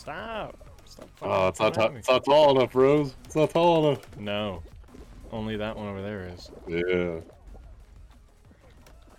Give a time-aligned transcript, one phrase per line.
[0.00, 0.56] Stop.
[0.86, 1.08] Stop.
[1.20, 3.14] Oh, it's not, ta- it's not tall enough, Rose.
[3.26, 4.18] It's not tall enough.
[4.18, 4.62] No.
[5.30, 6.50] Only that one over there is.
[6.66, 7.20] Yeah.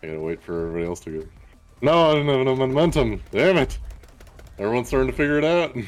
[0.02, 1.28] I gotta wait for everybody else to go.
[1.84, 3.22] No, I didn't have no momentum.
[3.30, 3.78] Damn it.
[4.58, 5.76] Everyone's starting to figure it out.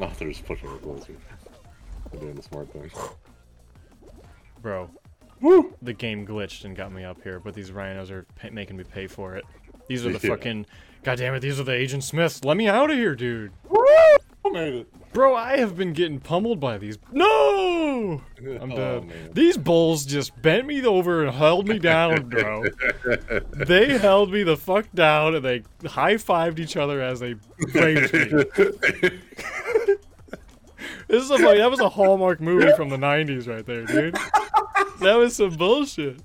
[0.00, 1.12] Oh, they're just pushing it closer.
[2.10, 2.90] They're doing the smart thing.
[4.60, 4.90] Bro,
[5.40, 5.74] Woo!
[5.82, 9.06] the game glitched and got me up here, but these rhinos are making me pay
[9.06, 9.44] for it.
[9.92, 10.64] These are the fucking.
[11.02, 12.42] God damn it, these are the Agent Smiths.
[12.44, 13.52] Let me out of here, dude.
[13.68, 13.78] Woo!
[14.46, 15.12] I made it.
[15.12, 16.96] Bro, I have been getting pummeled by these.
[17.10, 18.22] No!
[18.38, 19.34] I'm Oh, dead.
[19.34, 22.64] These bulls just bent me over and held me down, bro.
[23.52, 27.34] they held me the fuck down and they high fived each other as they
[27.74, 28.44] raped me.
[31.08, 34.14] This is a, like, that was a Hallmark movie from the 90s right there, dude.
[35.00, 36.20] That was some bullshit.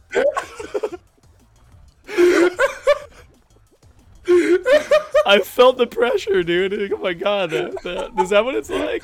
[5.27, 6.93] I felt the pressure, dude.
[6.93, 9.03] Oh my god, that, that, is that what it's like?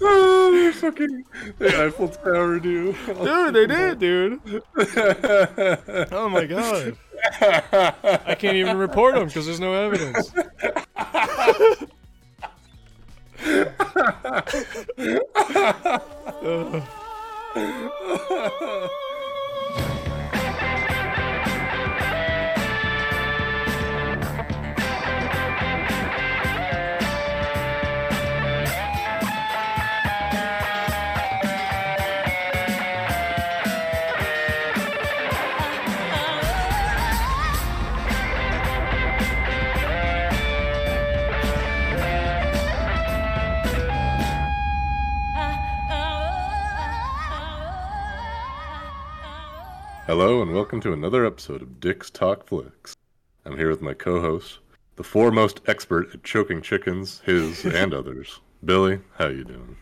[0.00, 1.24] oh, they're fucking.
[1.58, 2.94] The Eiffel Tower, dude.
[3.04, 4.62] Dude, they did, dude.
[6.12, 6.96] Oh my god.
[7.40, 10.30] I can't even report them because there's no evidence.
[16.44, 16.88] Ugh.
[50.08, 52.96] Hello, and welcome to another episode of Dick's Talk Flicks.
[53.44, 54.60] I'm here with my co host,
[54.96, 58.40] the foremost expert at choking chickens, his and others.
[58.64, 59.76] Billy, how you doing?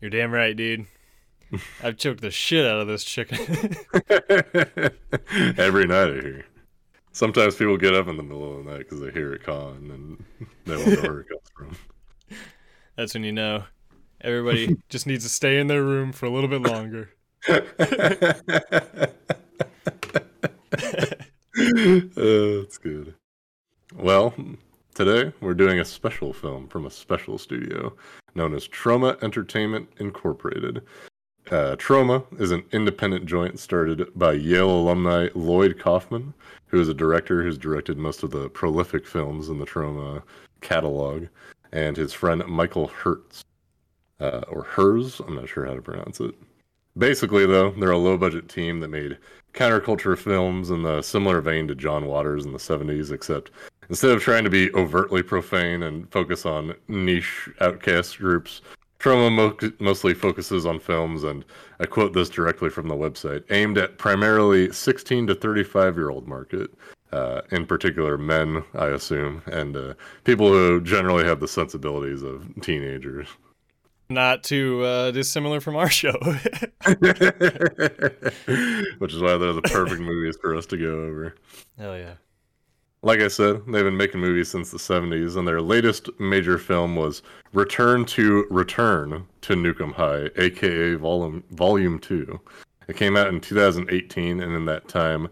[0.00, 0.86] You're damn right, dude.
[1.80, 3.38] I've choked the shit out of this chicken.
[5.56, 6.46] Every night I hear.
[7.12, 9.92] Sometimes people get up in the middle of the night because they hear it cawing
[9.92, 11.76] and then they don't know where it comes from.
[12.96, 13.62] That's when you know
[14.22, 17.10] everybody just needs to stay in their room for a little bit longer.
[22.14, 23.14] That's good.
[23.96, 24.34] Well,
[24.94, 27.92] today we're doing a special film from a special studio
[28.36, 30.82] known as Troma Entertainment Incorporated.
[31.50, 36.32] Uh, Troma is an independent joint started by Yale alumni Lloyd Kaufman,
[36.66, 40.22] who is a director who's directed most of the prolific films in the Troma
[40.60, 41.26] catalog,
[41.72, 43.44] and his friend Michael Herz,
[44.20, 46.36] uh, or Hers, I'm not sure how to pronounce it.
[46.96, 49.18] Basically, though, they're a low budget team that made
[49.54, 53.50] counterculture films in the similar vein to John Waters in the 70s, except
[53.88, 58.60] instead of trying to be overtly profane and focus on niche outcast groups,
[58.98, 61.44] Troma mo- mostly focuses on films, and
[61.80, 66.28] I quote this directly from the website, aimed at primarily 16 to 35 year old
[66.28, 66.70] market.
[67.10, 72.48] Uh, in particular, men, I assume, and uh, people who generally have the sensibilities of
[72.62, 73.28] teenagers.
[74.12, 76.12] Not too uh, dissimilar from our show.
[78.98, 81.34] Which is why they're the perfect movies for us to go over.
[81.78, 82.14] Hell yeah.
[83.04, 86.94] Like I said, they've been making movies since the 70s, and their latest major film
[86.94, 92.38] was Return to Return to Nuke 'Em High, aka Volume, Volume 2.
[92.86, 95.28] It came out in 2018, and in that time,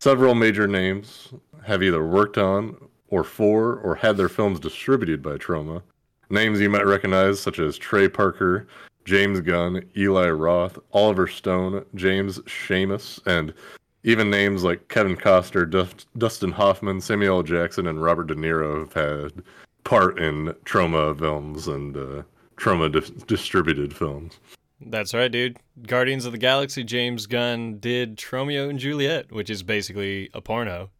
[0.00, 2.76] several major names have either worked on,
[3.08, 5.82] or for, or had their films distributed by Troma.
[6.30, 8.66] Names you might recognize, such as Trey Parker,
[9.04, 13.52] James Gunn, Eli Roth, Oliver Stone, James Seamus, and
[14.04, 17.42] even names like Kevin Costner, Dust, Dustin Hoffman, Samuel L.
[17.42, 19.42] Jackson, and Robert De Niro have had
[19.84, 22.22] part in Troma films and uh,
[22.56, 24.38] Troma dis- distributed films.
[24.80, 25.58] That's right, dude.
[25.86, 30.90] Guardians of the Galaxy, James Gunn did Tromeo and Juliet, which is basically a porno.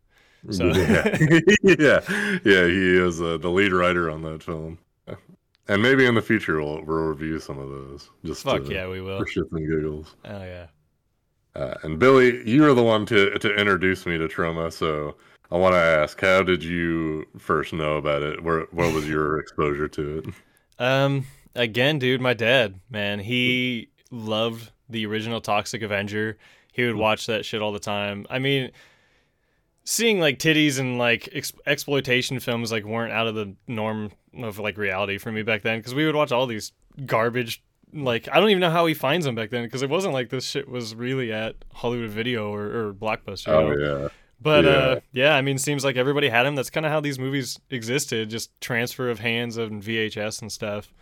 [0.50, 1.16] So- yeah,
[1.62, 2.00] yeah,
[2.44, 4.78] yeah, he is uh, the lead writer on that film.
[5.70, 8.10] And maybe in the future we'll, we'll review some of those.
[8.24, 9.18] Just Fuck to- yeah, we will.
[9.18, 10.16] for shits and giggles.
[10.24, 10.66] Oh yeah.
[11.54, 15.14] Uh, and Billy, you were the one to to introduce me to Troma, so
[15.52, 18.42] I want to ask, how did you first know about it?
[18.42, 20.24] Where what was your exposure to it?
[20.80, 26.36] Um, again, dude, my dad, man, he loved the original Toxic Avenger.
[26.72, 28.26] He would watch that shit all the time.
[28.28, 28.70] I mean,
[29.90, 34.60] seeing like titties and like ex- exploitation films like weren't out of the norm of
[34.60, 36.70] like reality for me back then because we would watch all these
[37.06, 37.60] garbage.
[37.92, 40.28] Like I don't even know how he finds them back then because it wasn't like
[40.28, 43.48] this shit was really at Hollywood Video or, or Blockbuster.
[43.48, 44.02] you Oh know?
[44.02, 44.08] yeah,
[44.40, 44.70] But Yeah.
[44.70, 46.54] uh, yeah, I mean, seems like everybody had him.
[46.54, 50.94] That's kind of how these movies existed, just transfer of hands and VHS and stuff.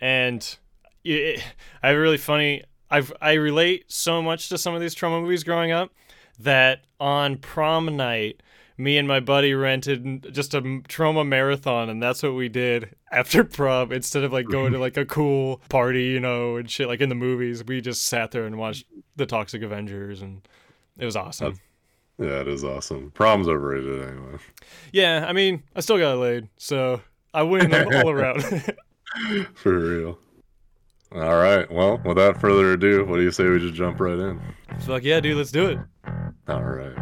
[0.00, 0.56] And
[1.04, 1.40] it,
[1.80, 2.64] I have a really funny.
[2.90, 5.92] I've I relate so much to some of these Troma movies growing up
[6.38, 8.42] that on prom night,
[8.78, 13.44] me and my buddy rented just a Troma marathon, and that's what we did after
[13.44, 13.92] prom.
[13.92, 17.08] Instead of like going to like a cool party, you know, and shit like in
[17.08, 18.84] the movies, we just sat there and watched
[19.16, 20.46] the Toxic Avengers, and
[20.98, 21.58] it was awesome.
[22.18, 23.10] Yeah, it is awesome.
[23.10, 24.38] Prom's overrated anyway.
[24.92, 27.02] Yeah, I mean, I still got laid, so
[27.34, 28.42] I win all around.
[29.54, 30.18] For real.
[31.16, 31.70] All right.
[31.72, 34.38] Well, without further ado, what do you say we just jump right in?
[34.80, 35.78] Fuck yeah, dude, let's do it.
[36.46, 36.92] All right.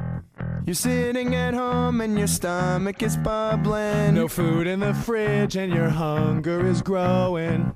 [0.65, 4.15] You're sitting at home and your stomach is bubbling.
[4.15, 7.75] No food in the fridge and your hunger is growing.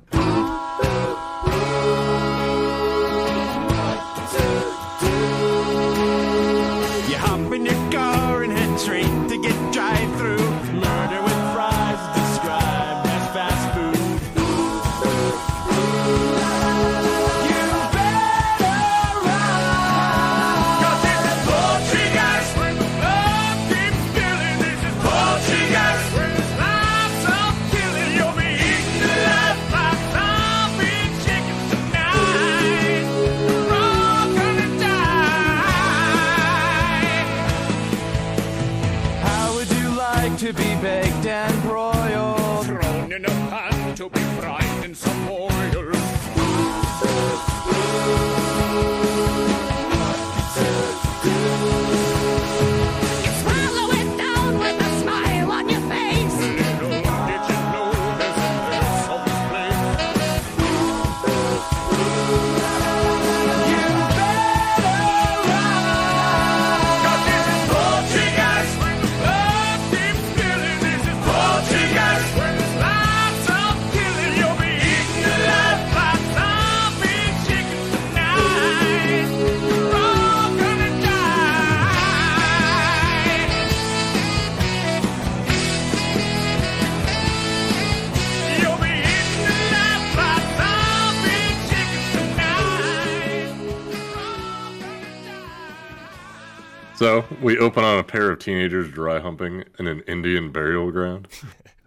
[96.98, 101.28] So we open on a pair of teenagers dry humping in an Indian burial ground.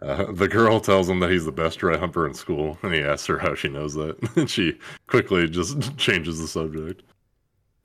[0.01, 3.01] Uh, the girl tells him that he's the best dry humper in school, and he
[3.01, 4.17] asks her how she knows that.
[4.35, 4.75] and she
[5.05, 7.03] quickly just changes the subject.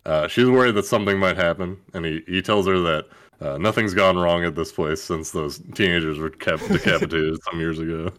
[0.06, 3.06] Uh, she's worried that something might happen, and he, he tells her that
[3.42, 7.80] uh, nothing's gone wrong at this place since those teenagers were cap- decapitated some years
[7.80, 8.10] ago.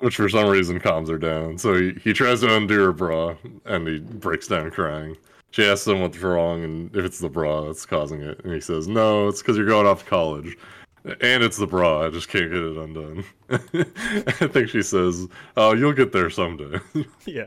[0.00, 1.56] Which for some reason calms her down.
[1.56, 5.16] So he, he tries to undo her bra, and he breaks down crying.
[5.50, 8.40] She asks him what's wrong and if it's the bra that's causing it.
[8.44, 10.56] And he says, No, it's because you're going off to college.
[11.04, 12.06] And it's the bra.
[12.06, 13.24] I just can't get it undone.
[13.50, 15.26] I think she says,
[15.56, 16.78] Oh, you'll get there someday.
[17.24, 17.46] Yeah.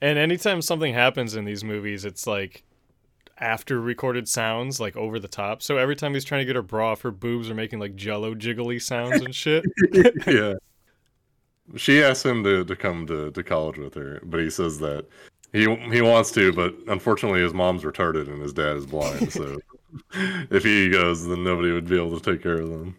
[0.00, 2.64] And anytime something happens in these movies, it's like
[3.38, 5.62] after recorded sounds, like over the top.
[5.62, 7.94] So every time he's trying to get her bra off, her boobs are making like
[7.94, 9.64] jello jiggly sounds and shit.
[10.26, 10.54] yeah.
[11.76, 15.06] She asks him to, to come to, to college with her, but he says that
[15.52, 19.58] he he wants to, but unfortunately his mom's retarded and his dad is blind, so
[20.50, 22.96] if he goes, then nobody would be able to take care of them.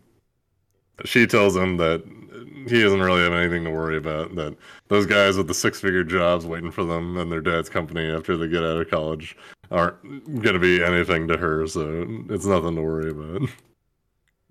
[1.05, 2.03] She tells him that
[2.67, 4.35] he doesn't really have anything to worry about.
[4.35, 4.55] That
[4.89, 8.35] those guys with the six figure jobs waiting for them and their dad's company after
[8.35, 9.37] they get out of college
[9.71, 10.01] aren't
[10.41, 13.47] going to be anything to her, so it's nothing to worry about.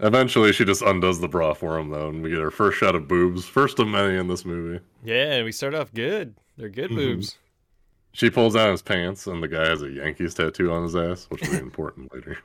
[0.00, 2.94] Eventually, she just undoes the bra for him, though, and we get our first shot
[2.94, 4.80] of boobs, first of many in this movie.
[5.04, 6.34] Yeah, we start off good.
[6.56, 6.96] They're good Mhm.
[6.96, 7.36] boobs.
[8.18, 11.26] She pulls down his pants, and the guy has a Yankees tattoo on his ass,
[11.28, 12.36] which will be important later.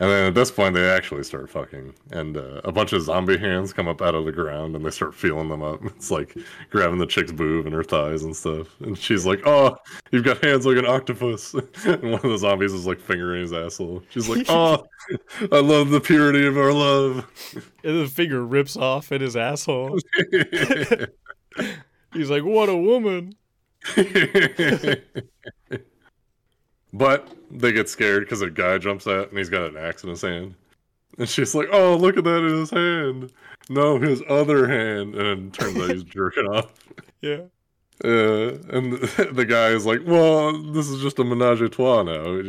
[0.00, 3.36] And then at this point, they actually start fucking, and uh, a bunch of zombie
[3.36, 5.82] hands come up out of the ground, and they start feeling them up.
[5.84, 6.34] It's like
[6.70, 8.68] grabbing the chick's boob and her thighs and stuff.
[8.80, 9.76] And she's like, "Oh,
[10.10, 11.54] you've got hands like an octopus."
[11.84, 14.02] And one of the zombies is like fingering his asshole.
[14.08, 14.86] She's like, "Oh,
[15.52, 17.26] I love the purity of our love."
[17.84, 19.98] And the finger rips off in his asshole.
[22.14, 23.34] He's like, what a woman.
[26.92, 30.10] but they get scared because a guy jumps out and he's got an axe in
[30.10, 30.54] his hand.
[31.18, 33.32] And she's like, "Oh, look at that in his hand."
[33.68, 36.72] No, his other hand, and it turns out he's jerking off.
[37.20, 37.42] Yeah.
[38.04, 42.02] Uh, and the, the guy is like, "Well, this is just a menage a trois
[42.04, 42.40] now.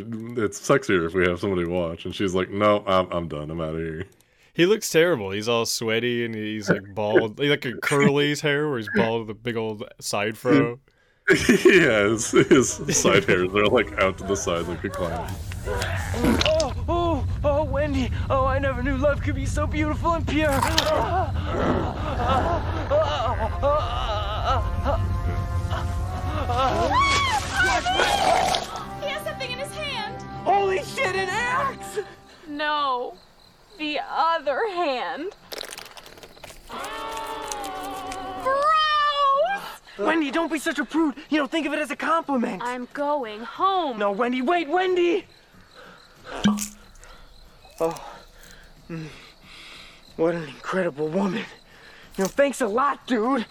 [0.43, 3.49] It's sexier if we have somebody watch." And she's like, "No, I'm I'm done.
[3.49, 4.05] I'm out of here."
[4.53, 5.31] He looks terrible.
[5.31, 7.39] He's all sweaty and he's like bald.
[7.39, 10.79] Like a curly's hair where he's bald with a big old side fro.
[11.29, 15.31] Yeah, his, his side hairs are like out to the side like a clown.
[15.67, 18.11] Oh, oh, oh, Wendy.
[18.31, 20.49] Oh, I never knew love could be so beautiful and pure.
[20.49, 20.57] He
[29.07, 30.21] has something in his hand.
[30.43, 31.99] Holy shit, an axe!
[32.47, 33.13] No,
[33.77, 35.35] the other hand.
[38.43, 38.78] Gross!
[39.99, 41.15] Wendy, don't be such a prude.
[41.29, 42.61] You know, think of it as a compliment.
[42.63, 43.99] I'm going home.
[43.99, 45.25] No, Wendy, wait, Wendy!
[47.81, 48.11] Oh,
[48.89, 49.07] mm.
[50.15, 51.43] what an incredible woman.
[52.17, 53.45] You know, thanks a lot, dude.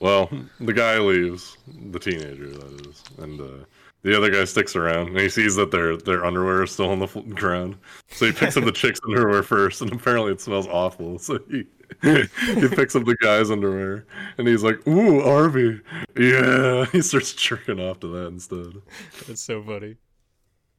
[0.00, 1.56] Well, the guy leaves,
[1.90, 3.64] the teenager that is, and uh,
[4.02, 6.98] the other guy sticks around, and he sees that their their underwear is still on
[6.98, 7.76] the fl- ground.
[8.08, 11.20] So he picks up the chick's underwear first, and apparently it smells awful.
[11.20, 11.66] So he
[12.02, 14.06] he picks up the guy's underwear,
[14.38, 15.80] and he's like, "Ooh, Arby,
[16.16, 18.82] yeah." He starts jerking off to that instead.
[19.26, 19.96] That's so funny.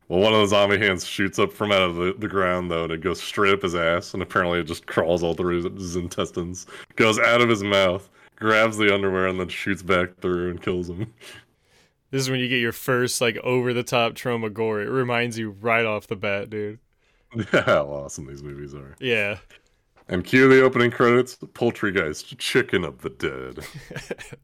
[0.07, 2.83] Well, one of the zombie hands shoots up from out of the, the ground though,
[2.83, 5.81] and it goes straight up his ass, and apparently it just crawls all through his,
[5.81, 10.51] his intestines, goes out of his mouth, grabs the underwear, and then shoots back through
[10.51, 11.13] and kills him.
[12.11, 14.83] This is when you get your first like over the top Troma gore.
[14.83, 16.77] It reminds you right off the bat, dude.
[17.35, 18.95] Yeah, How awesome these movies are.
[18.99, 19.39] Yeah.
[20.07, 23.65] And cue the opening credits Poultrygeist Chicken of the Dead.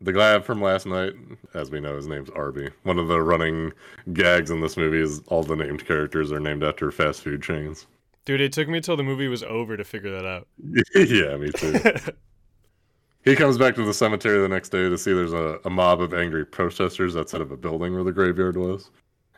[0.00, 1.14] the guy from last night,
[1.54, 2.70] as we know, his name's Arby.
[2.82, 3.72] One of the running
[4.12, 7.86] gags in this movie is all the named characters are named after fast food chains.
[8.24, 10.46] Dude, it took me till the movie was over to figure that out.
[10.94, 11.78] yeah, me too.
[13.24, 16.00] he comes back to the cemetery the next day to see there's a, a mob
[16.00, 18.90] of angry protesters outside of a building where the graveyard was.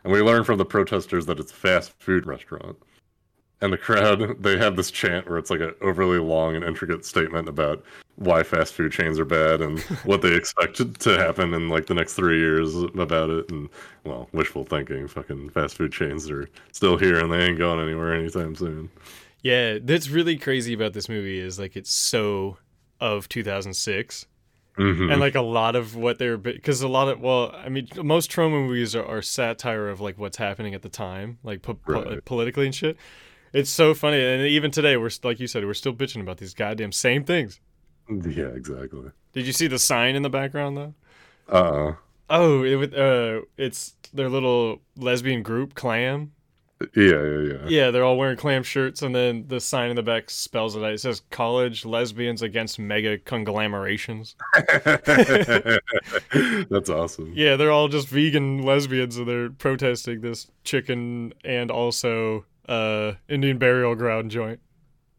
[0.03, 2.77] And we learn from the protesters that it's a fast food restaurant.
[3.65, 7.03] And the crowd, they have this chant where it's like an overly long and intricate
[7.03, 7.83] statement about
[8.15, 11.95] why fast food chains are bad and what they expect to happen in like the
[11.95, 13.51] next three years about it.
[13.51, 13.67] And
[14.03, 15.07] well, wishful thinking.
[15.07, 18.91] Fucking fast food chains are still here and they ain't going anywhere anytime soon.
[19.41, 22.57] Yeah, that's really crazy about this movie is like it's so
[23.01, 24.27] of 2006.
[24.77, 25.11] Mhm.
[25.11, 28.29] And like a lot of what they're because a lot of well, I mean, most
[28.29, 32.19] Troma movies are, are satire of like what's happening at the time, like po- po-
[32.25, 32.97] politically and shit.
[33.55, 36.53] It's so funny, and even today, we're like you said, we're still bitching about these
[36.53, 37.61] goddamn same things.
[38.09, 39.11] Yeah, exactly.
[39.31, 40.93] Did you see the sign in the background though?
[41.47, 41.93] Uh
[42.29, 46.33] Oh, it uh, it's their little lesbian group, Clam.
[46.95, 47.57] yeah, yeah, yeah.
[47.67, 50.83] Yeah, they're all wearing clam shirts, and then the sign in the back spells it
[50.83, 50.91] out.
[50.91, 54.35] It says "College Lesbians Against Mega Conglomerations."
[56.33, 57.31] That's awesome.
[57.33, 63.57] Yeah, they're all just vegan lesbians, and they're protesting this chicken and also uh, Indian
[63.57, 64.59] burial ground joint.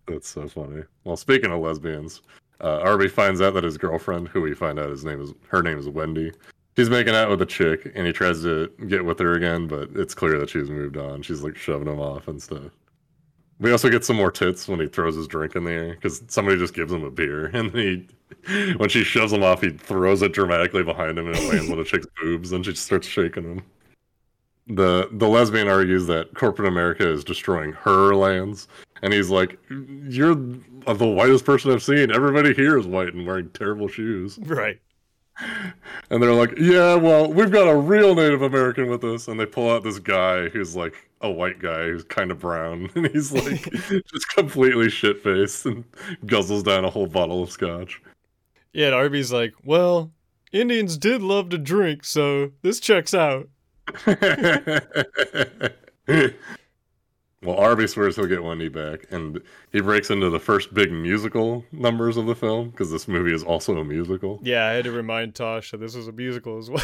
[0.07, 0.83] That's so funny.
[1.05, 2.23] Well, speaking of lesbians,
[2.61, 5.62] uh, Arby finds out that his girlfriend, who we find out his name is her
[5.62, 6.33] name is Wendy,
[6.76, 9.91] she's making out with a chick, and he tries to get with her again, but
[9.95, 11.23] it's clear that she's moved on.
[11.23, 12.71] She's like shoving him off and stuff.
[13.59, 16.23] We also get some more tits when he throws his drink in the air because
[16.29, 18.07] somebody just gives him a beer, and he,
[18.76, 21.79] when she shoves him off, he throws it dramatically behind him and it lands on
[21.79, 23.62] the chick's boobs, and she starts shaking him.
[24.69, 28.67] The the lesbian argues that corporate America is destroying her lands,
[29.03, 32.11] and he's like, "You're the whitest person I've seen.
[32.11, 34.81] Everybody here is white and wearing terrible shoes." Right.
[36.11, 39.47] And they're like, "Yeah, well, we've got a real Native American with us." And they
[39.47, 43.33] pull out this guy who's like a white guy who's kind of brown, and he's
[43.33, 45.85] like just completely shit faced and
[46.25, 48.03] guzzles down a whole bottle of scotch.
[48.73, 50.11] Yeah, and Arby's like, well,
[50.53, 53.49] Indians did love to drink, so this checks out.
[57.43, 59.40] well, Arby swears he'll get Wendy back, and
[59.73, 63.43] he breaks into the first big musical numbers of the film because this movie is
[63.45, 64.40] also a musical.
[64.43, 66.83] Yeah, I had to remind Tosh that this was a musical as well.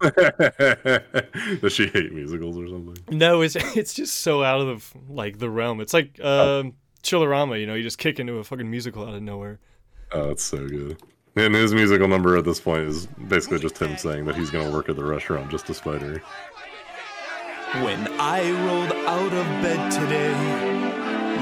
[1.60, 2.96] Does she hate musicals or something?
[3.16, 5.80] no, it's it's just so out of like the realm.
[5.80, 9.22] It's like um, Chillerama, you know, you just kick into a fucking musical out of
[9.22, 9.58] nowhere.
[10.12, 10.96] Oh, it's so good.
[11.38, 14.66] And his musical number at this point is basically just him saying that he's going
[14.66, 16.18] to work at the restaurant just to spite her.
[17.84, 20.34] When I rolled out of bed today,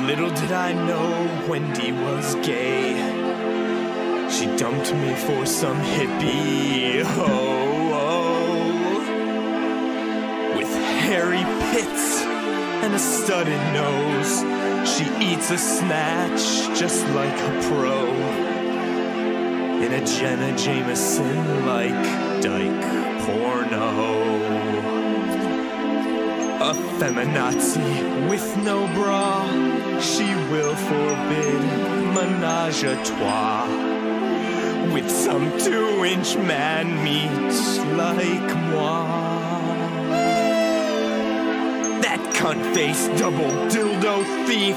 [0.07, 2.93] little did I know Wendy was gay.
[4.29, 7.79] She dumped me for some hippie ho
[10.59, 12.21] with hairy pits
[12.85, 14.41] and a studded nose.
[14.87, 18.56] She eats a snatch just like a pro.
[19.77, 22.83] In a Jenna Jameson like dyke
[23.27, 24.37] porno.
[26.61, 29.47] A feminazi with no bra,
[30.01, 31.61] she will forbid
[32.15, 33.67] menage a trois.
[34.95, 37.53] With some two inch man meat
[37.97, 39.07] like moi.
[42.01, 44.77] That cunt faced double dildo thief.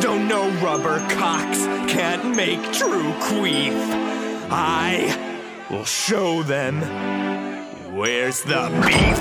[0.00, 4.07] Don't know rubber cocks, can't make true queef.
[4.50, 6.80] I will show them
[7.94, 9.18] where's the beef.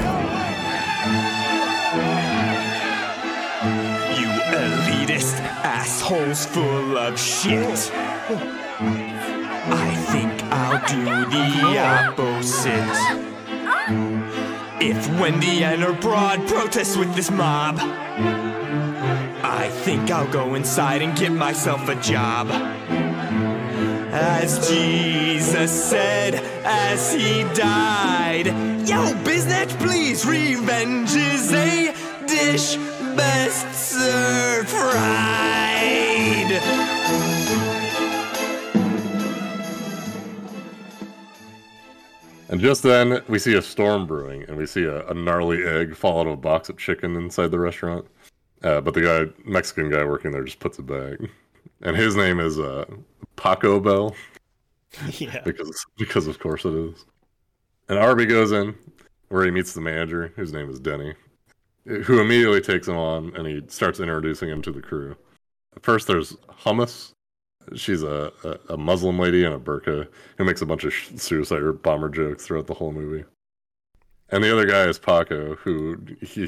[4.17, 7.91] You elitist assholes full of shit.
[9.69, 13.27] I think I'll do the opposite.
[14.79, 17.79] If Wendy and her broad protest with this mob,
[19.43, 22.47] I think I'll go inside and get myself a job.
[24.19, 26.33] As Jesus said
[26.65, 28.47] as he died,
[28.87, 31.93] Yo, Biznatch, please, revenge is a
[32.25, 32.77] dish
[33.15, 36.51] best served fried.
[42.49, 45.95] And just then, we see a storm brewing, and we see a, a gnarly egg
[45.95, 48.07] fall out of a box of chicken inside the restaurant.
[48.63, 51.19] Uh, but the guy, Mexican guy working there, just puts it back.
[51.81, 52.85] And his name is uh,
[53.35, 54.15] Paco Bell,
[55.11, 55.41] Yeah.
[55.43, 57.05] because because of course it is.
[57.89, 58.75] And Arby goes in,
[59.29, 61.13] where he meets the manager, whose name is Denny,
[61.85, 65.15] who immediately takes him on, and he starts introducing him to the crew.
[65.81, 67.11] First, there's Hummus.
[67.75, 70.07] She's a, a, a Muslim lady in a burqa
[70.37, 73.23] who makes a bunch of suicide bomber jokes throughout the whole movie.
[74.29, 76.47] And the other guy is Paco, who he,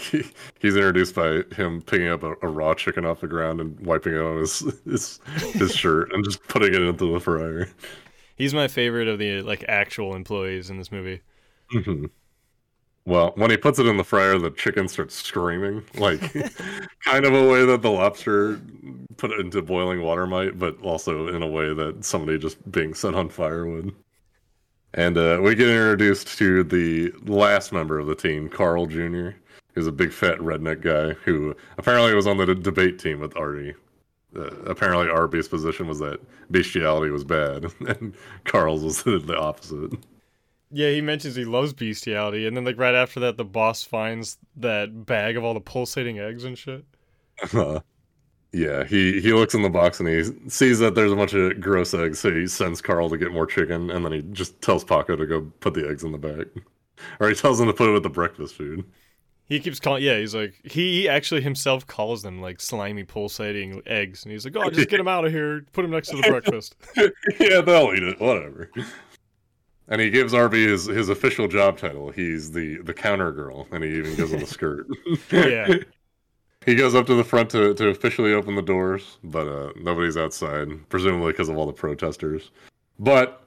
[0.59, 4.13] he's introduced by him picking up a, a raw chicken off the ground and wiping
[4.13, 5.19] it on his his,
[5.57, 7.69] his shirt and just putting it into the fryer.
[8.35, 11.21] He's my favorite of the like actual employees in this movie.
[11.71, 12.05] hmm
[13.05, 16.21] Well, when he puts it in the fryer, the chicken starts screaming, like
[17.03, 18.61] kind of a way that the lobster
[19.17, 22.93] put it into boiling water might, but also in a way that somebody just being
[22.93, 23.95] set on fire would.
[24.93, 29.31] And uh, we get introduced to the last member of the team, Carl Jr.,
[29.73, 33.37] who's a big fat redneck guy who apparently was on the d- debate team with
[33.37, 33.75] Artie.
[34.35, 36.19] Uh, apparently, Arby's position was that
[36.51, 39.93] bestiality was bad, and Carl's was the opposite.
[40.71, 44.37] Yeah, he mentions he loves bestiality, and then like right after that, the boss finds
[44.57, 46.85] that bag of all the pulsating eggs and shit.
[48.51, 51.61] Yeah, he he looks in the box and he sees that there's a bunch of
[51.61, 54.83] gross eggs, so he sends Carl to get more chicken, and then he just tells
[54.83, 56.47] Paco to go put the eggs in the bag,
[57.19, 58.85] or he tells him to put it with the breakfast food.
[59.45, 60.03] He keeps calling.
[60.03, 64.55] Yeah, he's like he actually himself calls them like slimy pulsating eggs, and he's like,
[64.55, 65.65] "Oh, just get him out of here.
[65.73, 66.75] Put him next to the breakfast."
[67.39, 68.71] yeah, they'll eat it, whatever.
[69.87, 72.11] And he gives Arby his, his official job title.
[72.11, 74.87] He's the the counter girl, and he even gives him a skirt.
[75.31, 75.67] Yeah.
[76.65, 80.17] He goes up to the front to, to officially open the doors, but uh, nobody's
[80.17, 82.51] outside, presumably because of all the protesters.
[82.99, 83.41] But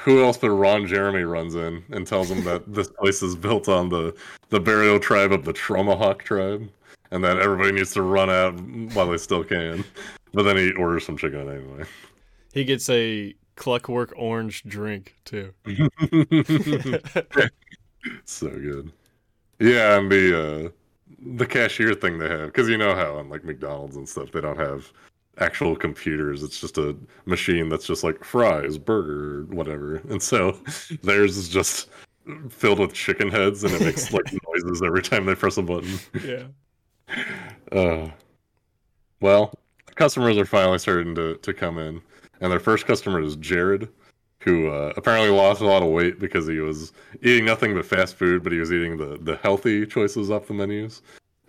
[0.00, 3.68] who else but Ron Jeremy runs in and tells him that this place is built
[3.68, 4.14] on the,
[4.50, 6.68] the burial tribe of the Tromahawk tribe,
[7.12, 8.58] and that everybody needs to run out
[8.94, 9.84] while they still can.
[10.34, 11.84] But then he orders some chicken anyway.
[12.52, 15.52] He gets a Cluckwork orange drink too.
[18.24, 18.92] so good.
[19.58, 20.68] Yeah, and the uh,
[21.18, 24.40] the cashier thing they have, because you know how on like McDonald's and stuff they
[24.40, 24.92] don't have
[25.38, 26.42] actual computers.
[26.42, 29.96] It's just a machine that's just like fries, burger, whatever.
[30.08, 30.52] And so
[31.02, 31.88] theirs is just
[32.48, 35.98] filled with chicken heads, and it makes like noises every time they press a button.
[36.22, 36.44] Yeah.
[37.72, 38.08] Uh,
[39.20, 39.52] well,
[39.96, 42.00] customers are finally starting to, to come in,
[42.40, 43.88] and their first customer is Jared,
[44.40, 48.16] who uh, apparently lost a lot of weight because he was eating nothing but fast
[48.16, 51.02] food, but he was eating the, the healthy choices off the menus.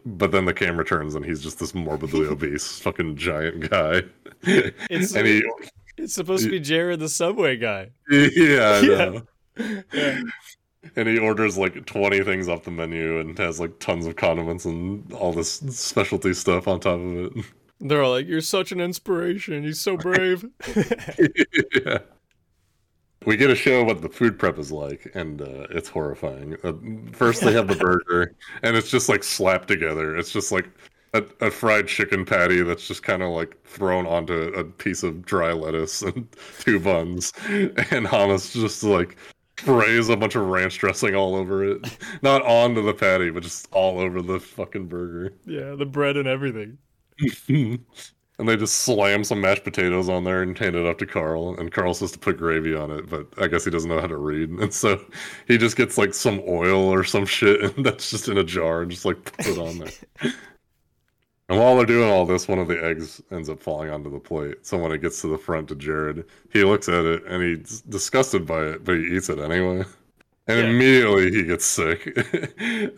[0.05, 4.03] But then the camera turns and he's just this morbidly obese fucking giant guy.
[4.43, 5.43] It's- and he,
[5.97, 7.89] It's supposed to be Jared the Subway guy.
[8.09, 9.05] yeah, I Yeah.
[9.05, 9.21] know.
[9.93, 10.21] Yeah.
[10.95, 14.63] And he orders like 20 things off the menu and has like tons of condiments
[14.63, 17.45] and all this specialty stuff on top of it.
[17.81, 19.63] They're all like, "You're such an inspiration.
[19.63, 20.45] He's so brave."
[21.85, 21.97] yeah.
[23.27, 26.55] We get to show what the food prep is like, and uh, it's horrifying.
[26.63, 26.71] Uh,
[27.11, 30.15] first, they have the burger, and it's just like slapped together.
[30.15, 30.65] It's just like
[31.13, 35.25] a, a fried chicken patty that's just kind of like thrown onto a piece of
[35.25, 36.25] dry lettuce and
[36.59, 39.17] two buns, and hummus just like
[39.59, 41.97] sprays a bunch of ranch dressing all over it.
[42.21, 45.33] Not onto the patty, but just all over the fucking burger.
[45.45, 46.77] yeah, the bread and everything.
[48.39, 51.57] And they just slam some mashed potatoes on there and hand it up to Carl.
[51.59, 54.07] And Carl says to put gravy on it, but I guess he doesn't know how
[54.07, 54.49] to read.
[54.51, 55.03] And so
[55.47, 58.81] he just gets like some oil or some shit and that's just in a jar
[58.83, 59.91] and just like put it on there.
[61.49, 64.19] and while they're doing all this, one of the eggs ends up falling onto the
[64.19, 64.65] plate.
[64.65, 67.81] So when it gets to the front to Jared, he looks at it and he's
[67.81, 69.83] disgusted by it, but he eats it anyway.
[70.47, 70.65] And Yeah.
[70.65, 72.17] immediately he gets sick.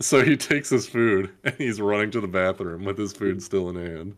[0.00, 3.42] so he takes his food and he's running to the bathroom with his food mm.
[3.42, 4.16] still in hand.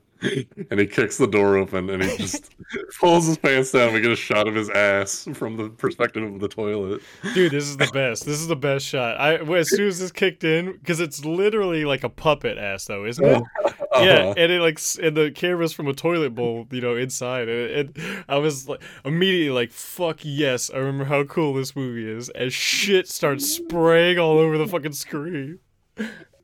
[0.71, 2.55] And he kicks the door open and he just
[3.01, 3.93] pulls his pants down.
[3.93, 7.03] We get a shot of his ass from the perspective of the toilet.
[7.35, 8.25] Dude, this is the best.
[8.25, 9.21] This is the best shot.
[9.21, 13.05] I as soon as this kicked in, because it's literally like a puppet ass, though,
[13.05, 13.43] isn't it?
[13.95, 14.35] Yeah, Uh-huh.
[14.39, 17.95] and it like s- and the camera's from a toilet bowl, you know, inside, and,
[17.95, 22.31] and I was like immediately like, "Fuck yes!" I remember how cool this movie is,
[22.31, 25.59] as shit starts spraying all over the fucking screen.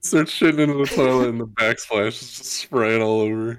[0.00, 3.58] Starts shitting into the toilet and the backsplash is just spraying all over.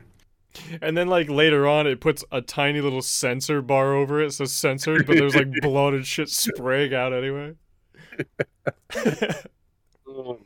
[0.82, 4.34] And then like later on, it puts a tiny little censor bar over it, it
[4.34, 7.56] says censored, but there's like blood and shit spraying out anyway.
[10.12, 10.40] Oh,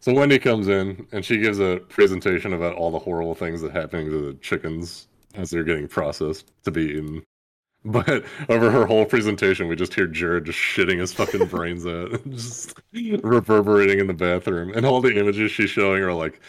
[0.00, 3.72] so Wendy comes in and she gives a presentation about all the horrible things that
[3.72, 7.22] happening to the chickens as they're getting processed to be eaten.
[7.84, 12.28] But over her whole presentation, we just hear Jared just shitting his fucking brains out,
[12.28, 16.40] just reverberating in the bathroom, and all the images she's showing are like,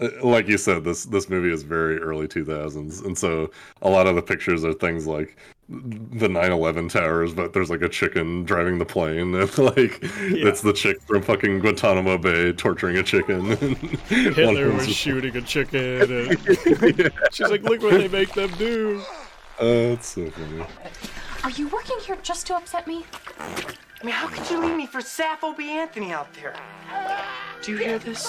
[0.00, 3.50] Uh, like you said, this this movie is very early two thousands, and so
[3.82, 5.36] a lot of the pictures are things like
[5.70, 10.72] the 9-11 towers, but there's like a chicken driving the plane, and like it's the
[10.72, 13.48] chick from fucking Guantanamo Bay torturing a chicken.
[13.48, 13.76] One
[14.08, 16.10] Hitler was them's- shooting a chicken.
[16.10, 16.38] And
[17.32, 19.02] she's like, "Look what they make them do."
[19.60, 20.64] Uh, oh, that's so funny.
[21.44, 23.04] Are you working here just to upset me?
[24.00, 25.70] I mean, how could you leave me for Sappho B.
[25.70, 26.54] Anthony out there?
[27.62, 28.22] Do you hear this?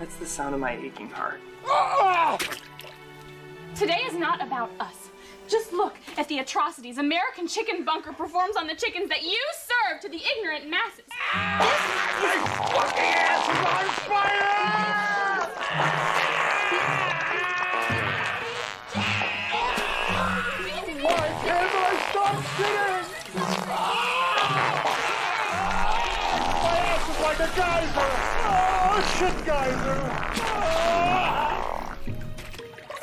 [0.00, 1.40] That's the sound of my aching heart.
[3.76, 5.10] Today is not about us.
[5.46, 10.00] Just look at the atrocities American Chicken Bunker performs on the chickens that you serve
[10.00, 11.04] to the ignorant masses.
[29.18, 29.24] So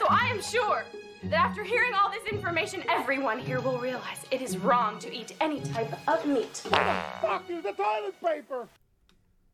[0.10, 0.86] I am sure
[1.25, 5.34] that after hearing all this information, everyone here will realize it is wrong to eat
[5.41, 6.63] any type of meat.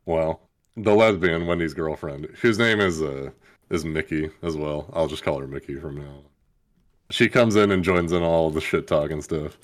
[0.06, 0.42] Well,
[0.78, 3.32] the lesbian Wendy's girlfriend, whose name is uh
[3.72, 4.88] is Mickey as well.
[4.94, 6.26] I'll just call her Mickey from now on.
[7.10, 9.58] She comes in and joins in all the shit talk and stuff.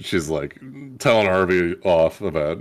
[0.00, 0.60] She's like
[0.98, 2.58] telling Harvey off about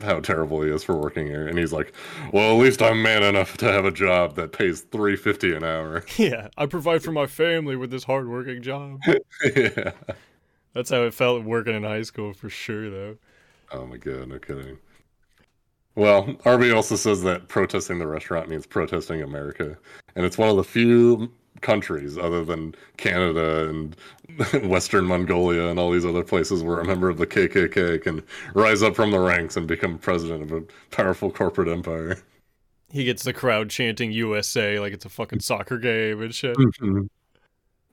[0.00, 1.92] how terrible he is for working here, and he's like,
[2.32, 5.64] "Well, at least I'm man enough to have a job that pays three fifty an
[5.64, 9.00] hour." Yeah, I provide for my family with this hardworking job.
[9.56, 9.92] yeah.
[10.72, 13.16] That's how it felt working in high school for sure, though.
[13.72, 14.78] Oh my god, no kidding.
[15.94, 19.76] Well, Harvey also says that protesting the restaurant means protesting America,
[20.16, 21.30] and it's one of the few
[21.62, 23.96] countries other than Canada and
[24.68, 28.22] Western Mongolia and all these other places where a member of the KKK can
[28.54, 32.18] rise up from the ranks and become president of a powerful corporate empire.
[32.90, 36.56] He gets the crowd chanting USA like it's a fucking soccer game and shit.
[36.56, 37.06] Mm-hmm.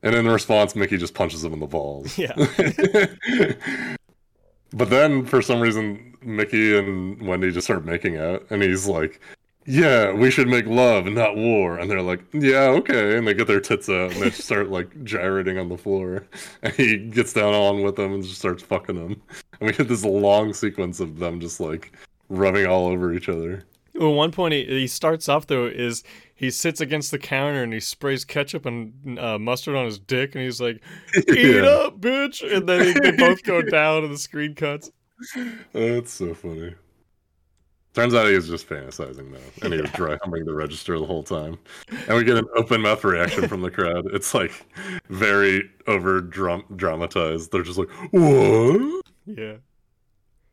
[0.02, 2.18] And in response, Mickey just punches him in the balls.
[2.18, 2.34] Yeah.
[4.74, 9.22] but then, for some reason, Mickey and Wendy just start making out, and he's like,
[9.66, 13.34] "Yeah, we should make love and not war." And they're like, "Yeah, okay." And they
[13.34, 16.26] get their tits out, and they start like gyrating on the floor.
[16.64, 19.22] And he gets down on with them and just starts fucking them.
[19.60, 21.94] And we get this long sequence of them just like
[22.30, 23.66] rubbing all over each other.
[23.96, 26.04] Well, one point he, he starts off though is
[26.36, 30.36] he sits against the counter and he sprays ketchup and uh, mustard on his dick
[30.36, 30.82] and he's like,
[31.18, 31.64] "Eat Yeah.
[31.66, 34.90] up, bitch!" And then they both go down and the screen cuts.
[35.74, 36.76] That's so funny.
[37.94, 41.06] Turns out he was just fantasizing though, and he was dry humming the register the
[41.06, 41.58] whole time.
[42.08, 44.06] And we get an open mouth reaction from the crowd.
[44.14, 44.52] It's like
[45.10, 47.52] very over dramatized.
[47.52, 49.56] They're just like, "What?" Yeah.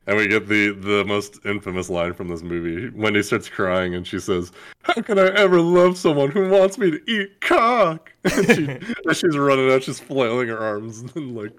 [0.07, 2.89] And we get the the most infamous line from this movie.
[2.97, 4.51] Wendy starts crying and she says,
[4.83, 8.69] "How can I ever love someone who wants me to eat cock?" And she,
[9.09, 11.53] as she's running out, she's flailing her arms and like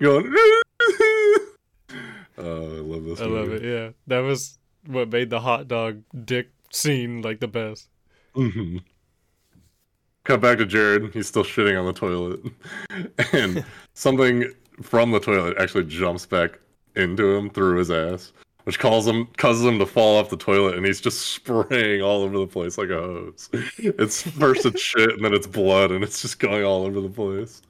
[0.00, 0.34] going.
[2.36, 3.20] Oh, I love this.
[3.20, 3.62] I love it.
[3.62, 7.88] Yeah, that was what made the hot dog dick scene like the best.
[8.34, 8.78] hmm
[10.24, 11.12] Cut back to Jared.
[11.12, 12.40] He's still shitting on the toilet,
[13.34, 14.50] and something
[14.82, 16.58] from the toilet actually jumps back
[16.96, 18.32] into him through his ass,
[18.64, 22.22] which calls him causes him to fall off the toilet, and he's just spraying all
[22.22, 23.50] over the place like a hose.
[23.76, 27.10] It's first it's shit, and then it's blood, and it's just going all over the
[27.10, 27.60] place.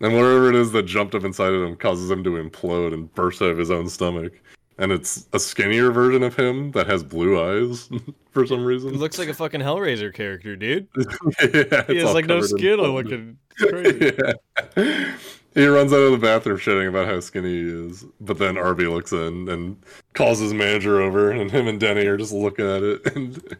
[0.00, 3.12] And whatever it is that jumped up inside of him causes him to implode and
[3.14, 4.32] burst out of his own stomach.
[4.78, 7.88] And it's a skinnier version of him that has blue eyes
[8.30, 8.92] for some reason.
[8.92, 10.88] He looks like a fucking Hellraiser character, dude.
[10.96, 14.12] yeah, He has like no skin on looking crazy.
[14.76, 15.14] yeah.
[15.54, 18.86] He runs out of the bathroom shitting about how skinny he is, but then Arby
[18.86, 19.76] looks in and
[20.14, 23.16] calls his manager over, and him and Denny are just looking at it.
[23.16, 23.56] And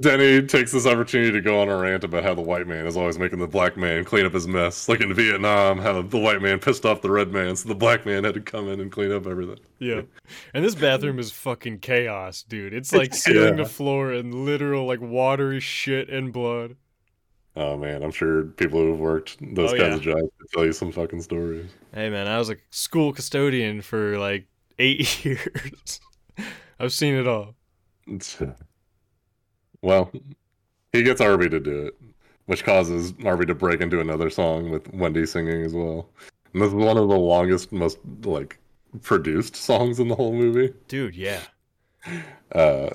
[0.00, 2.96] Denny takes this opportunity to go on a rant about how the white man is
[2.96, 6.40] always making the black man clean up his mess, like in Vietnam, how the white
[6.40, 8.90] man pissed off the red man, so the black man had to come in and
[8.90, 9.58] clean up everything.
[9.78, 10.02] Yeah.
[10.54, 12.72] And this bathroom is fucking chaos, dude.
[12.72, 13.64] It's like ceiling Yeah.
[13.64, 16.76] to floor and literal like watery shit and blood.
[17.56, 20.12] Oh man, I'm sure people who've worked those Oh, kinds yeah.
[20.14, 21.68] of jobs could tell you some fucking stories.
[21.92, 24.46] Hey man, I was a school custodian for like
[24.78, 26.00] eight years.
[26.78, 27.54] I've seen it all.
[28.06, 28.54] It's, uh,
[29.82, 30.10] well,
[30.92, 31.94] he gets Arby to do it,
[32.46, 36.08] which causes Arby to break into another song with Wendy singing as well.
[36.52, 38.58] And this is one of the longest, most like
[39.02, 40.74] produced songs in the whole movie.
[40.88, 41.40] Dude, yeah.
[42.52, 42.88] Uh,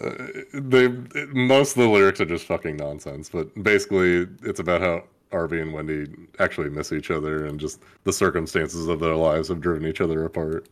[0.54, 0.88] they
[1.32, 5.72] most of the lyrics are just fucking nonsense, but basically it's about how Arby and
[5.74, 6.08] Wendy
[6.40, 10.26] actually miss each other and just the circumstances of their lives have driven each other
[10.26, 10.68] apart.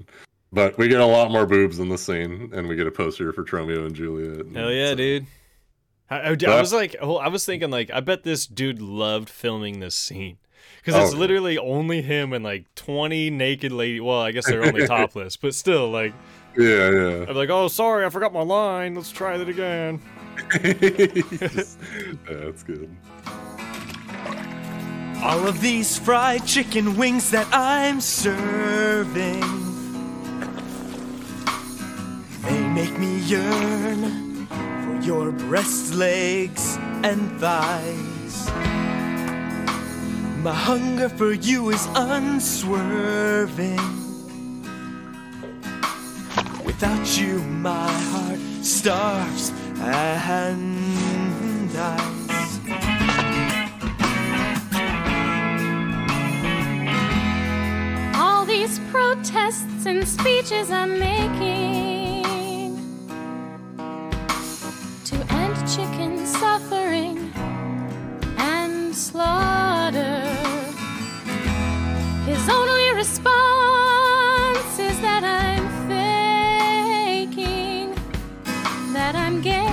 [0.51, 3.31] But we get a lot more boobs in the scene, and we get a poster
[3.33, 4.45] for Tromeo and Juliet.
[4.53, 5.25] Hell yeah, So- dude.
[6.09, 9.29] I, I, I was like, oh, I was thinking like, I bet this dude loved
[9.29, 10.37] filming this scene
[10.77, 11.19] because Oh, it's yeah.
[11.19, 13.99] literally only him and like twenty naked lady.
[13.99, 16.13] Well, I guess they're only topless, but still, like,
[16.57, 17.25] Yeah, yeah.
[17.29, 18.95] I'm like, oh, sorry, I forgot my line.
[18.95, 20.01] Let's try that again.
[20.51, 22.89] Just- yeah, that's good.
[25.23, 29.39] All of these fried chicken wings that I'm serving,
[32.41, 34.32] they make me yearn for
[35.03, 38.49] your breast, legs, and thighs.
[40.41, 43.79] My hunger for you is unswerving.
[46.65, 52.59] Without you, my heart starves and dies.
[58.15, 61.92] All these protests and speeches I'm making
[65.75, 67.33] chicken suffering
[68.37, 70.21] and slaughter.
[72.27, 77.95] His only response is that I'm faking,
[78.93, 79.65] that I'm gay,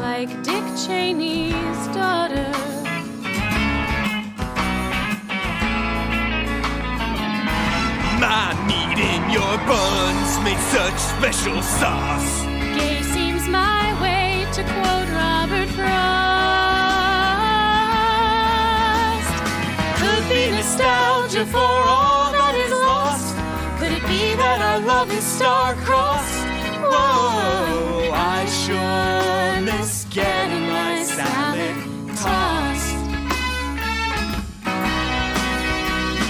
[0.00, 2.50] like Dick Cheney's daughter.
[8.18, 12.45] My meat in your buns made such special sauce.
[19.98, 23.36] Could be nostalgia for all that is lost.
[23.78, 26.44] Could it be that our love is star-crossed?
[26.80, 31.76] Whoa, I sure miss getting my salad
[32.16, 32.96] tossed.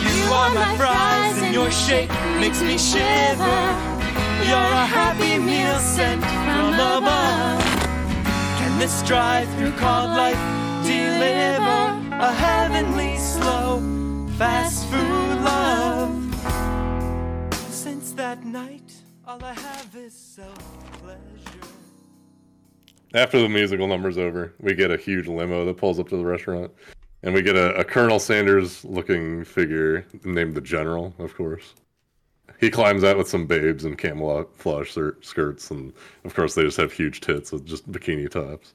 [0.02, 3.62] You are my fries and your shake makes me shiver.
[4.48, 7.65] You're a happy meal sent from above.
[8.78, 10.36] This drive-through called life
[10.84, 13.80] deliver a heavenly slow
[14.36, 16.12] fast food love?
[17.70, 18.92] Since that night,
[19.26, 21.18] all I have is self-pleasure.
[23.14, 26.24] After the musical number's over, we get a huge limo that pulls up to the
[26.24, 26.70] restaurant,
[27.22, 31.74] and we get a, a Colonel Sanders looking figure named the General, of course.
[32.60, 35.92] He climbs out with some babes in camouflage skir- skirts, and
[36.24, 38.74] of course, they just have huge tits with just bikini tops.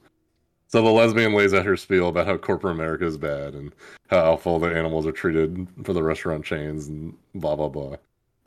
[0.68, 3.74] So the lesbian lays out her spiel about how corporate America is bad and
[4.08, 7.96] how awful the animals are treated for the restaurant chains and blah blah blah.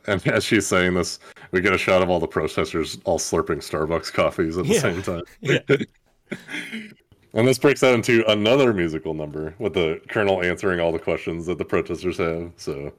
[0.08, 1.19] And as she's saying this,
[1.52, 4.80] we get a shot of all the protesters all slurping Starbucks coffees at the Yeah.
[4.80, 5.24] same time.
[5.41, 5.60] Yeah.
[7.34, 11.45] And this breaks out into another musical number with the colonel answering all the questions
[11.48, 12.54] that the protesters have.
[12.56, 12.93] So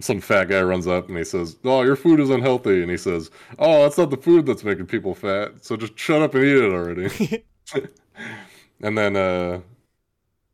[0.00, 2.82] some fat guy runs up and he says, Oh, your food is unhealthy.
[2.82, 5.64] And he says, Oh, that's not the food that's making people fat.
[5.64, 7.44] So just shut up and eat it already.
[8.82, 9.60] and then uh,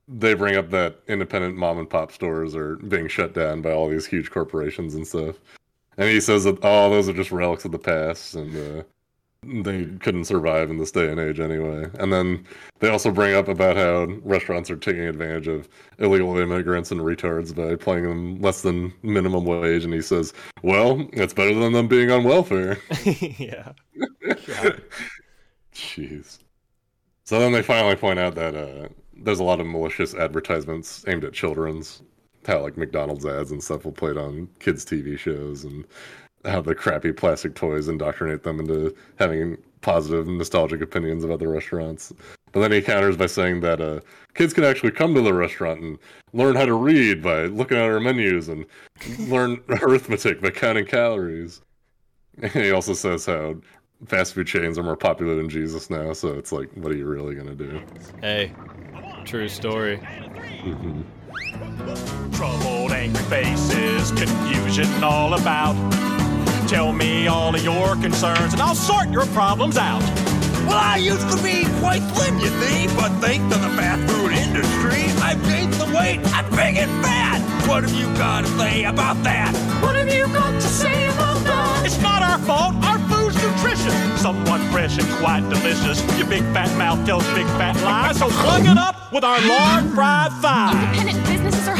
[0.08, 3.88] they bring up that independent mom and pop stores are being shut down by all
[3.88, 5.36] these huge corporations and stuff.
[5.96, 8.34] And he says that, Oh, those are just relics of the past.
[8.34, 8.82] And uh,
[9.44, 11.86] they couldn't survive in this day and age anyway.
[11.98, 12.44] And then
[12.80, 17.54] they also bring up about how restaurants are taking advantage of illegal immigrants and retards
[17.54, 19.84] by paying them less than minimum wage.
[19.84, 23.72] And he says, "Well, it's better than them being on welfare." yeah.
[25.72, 26.38] Jeez.
[27.24, 31.24] So then they finally point out that uh, there's a lot of malicious advertisements aimed
[31.24, 32.02] at children's
[32.46, 35.84] how like McDonald's ads and stuff will play it on kids' TV shows and
[36.48, 42.12] how the crappy plastic toys indoctrinate them into having positive nostalgic opinions about the restaurants.
[42.52, 44.00] But then he counters by saying that uh,
[44.34, 45.98] kids can actually come to the restaurant and
[46.32, 48.66] learn how to read by looking at our menus and
[49.28, 51.60] learn arithmetic by counting calories.
[52.42, 53.56] And he also says how
[54.06, 57.06] fast food chains are more popular than Jesus now, so it's like, what are you
[57.06, 57.82] really gonna do?
[58.20, 58.52] Hey,
[59.24, 60.00] true story.
[62.32, 66.17] Troubled, angry faces, confusion all about.
[66.68, 70.02] Tell me all of your concerns and I'll sort your problems out.
[70.68, 74.32] Well, I used to be quite slim, you see, but thanks to the fast food
[74.32, 76.20] industry, I've gained some weight.
[76.34, 77.40] I'm big and fat.
[77.66, 79.54] What have you got to say about that?
[79.82, 81.86] What have you got to say about that?
[81.86, 84.20] It's not our fault, our food's nutritious.
[84.20, 86.04] Somewhat fresh and quite delicious.
[86.18, 89.88] Your big fat mouth tells big fat lies, so plug it up with our lard
[89.94, 90.74] fried thighs.
[91.00, 91.76] Independent businesses are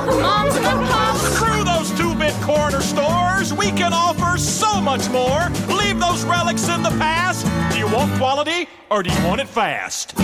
[0.00, 1.38] all the moms and the pops?
[1.38, 5.48] Through those two-bit corner stores, we can offer so much more.
[5.76, 7.46] Leave those relics in the past.
[7.72, 10.14] Do you want quality or do you want it fast?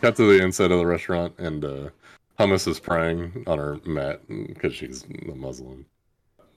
[0.00, 1.90] Cut to the inside of the restaurant, and uh,
[2.38, 5.84] Hummus is praying on her mat because she's a Muslim.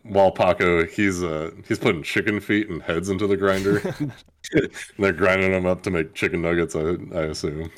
[0.03, 3.81] While Paco, he's uh, he's putting chicken feet and heads into the grinder.
[4.99, 7.71] They're grinding them up to make chicken nuggets, I, I assume.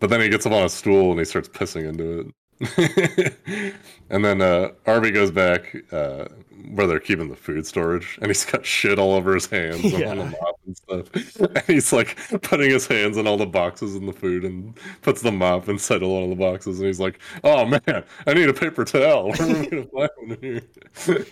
[0.00, 3.74] But then he gets up on a stool and he starts pissing into it.
[4.10, 6.26] and then uh, Arby goes back uh,
[6.72, 10.04] where they're keeping the food storage, and he's got shit all over his hands and
[10.04, 11.40] on the mop and stuff.
[11.56, 15.22] And he's like putting his hands in all the boxes in the food and puts
[15.22, 16.78] the mop inside of one of the boxes.
[16.78, 19.30] And he's like, "Oh man, I need a paper towel.
[19.32, 20.62] Where am I gonna find one here?"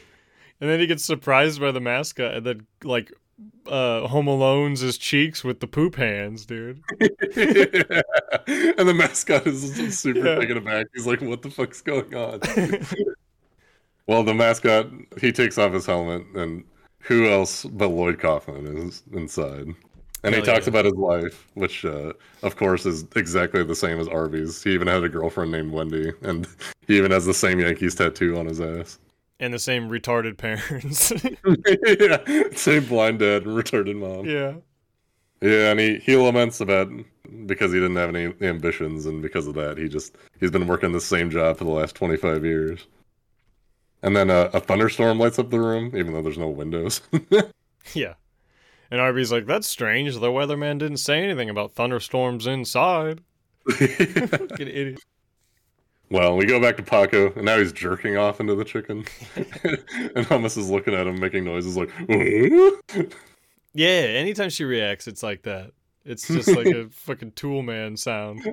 [0.61, 3.12] And then he gets surprised by the mascot and then like
[3.66, 6.81] uh Home Alone's his cheeks with the poop hands, dude.
[7.01, 7.11] and
[8.88, 10.37] the mascot is super Yeah.
[10.37, 10.87] taken aback.
[10.95, 12.40] He's like, "What the fuck's going on?"
[14.12, 16.64] Well, the mascot he takes off his helmet, and
[17.01, 19.68] who else but Lloyd Kaufman is inside?
[20.22, 20.70] And he talks yeah.
[20.70, 24.62] about his life, which, uh, of course, is exactly the same as Arby's.
[24.62, 26.46] He even had a girlfriend named Wendy, and
[26.87, 28.98] he even has the same Yankees tattoo on his ass.
[29.40, 31.11] And the same retarded parents.
[31.98, 34.27] yeah, same blind dad and retarded mom.
[34.27, 34.53] yeah.
[35.40, 36.88] Yeah, and he, he laments about
[37.46, 40.92] because he didn't have any ambitions, and because of that, he just he's been working
[40.92, 42.87] the same job for the last twenty five years.
[44.02, 47.00] And then uh, a thunderstorm lights up the room, even though there's no windows.
[47.94, 48.14] Yeah.
[48.92, 50.14] And Arby's like, that's strange.
[50.14, 53.22] The weatherman didn't say anything about thunderstorms inside.
[53.68, 55.00] Fucking idiot.
[56.08, 60.26] well, we go back to Paco, and now he's jerking off into the chicken, and
[60.26, 61.90] Hummus is looking at him, making noises like.
[63.74, 65.72] Yeah, anytime she reacts, it's like that.
[66.04, 68.46] It's just like a fucking tool man sound.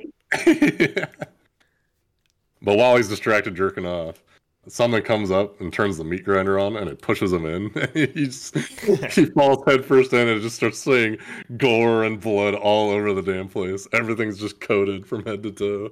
[2.61, 4.21] But while he's distracted jerking off,
[4.69, 7.71] something comes up and turns the meat grinder on, and it pushes him in.
[7.93, 8.57] he just,
[9.11, 11.17] he falls headfirst in, and it just starts saying
[11.57, 13.87] gore and blood all over the damn place.
[13.93, 15.89] Everything's just coated from head to toe.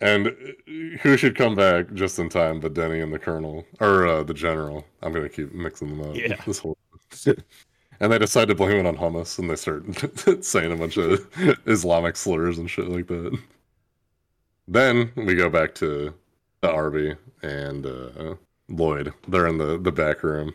[0.00, 0.36] And
[1.00, 4.34] who should come back just in time but Denny and the Colonel or uh, the
[4.34, 4.84] General?
[5.02, 6.16] I'm gonna keep mixing them up.
[6.16, 6.40] Yeah.
[6.46, 6.78] This whole.
[8.00, 11.26] And they decide to blame it on hummus, and they start saying a bunch of
[11.66, 13.36] Islamic slurs and shit like that.
[14.68, 16.14] Then we go back to
[16.60, 18.34] the Arby and uh,
[18.68, 19.12] Lloyd.
[19.26, 20.54] They're in the, the back room.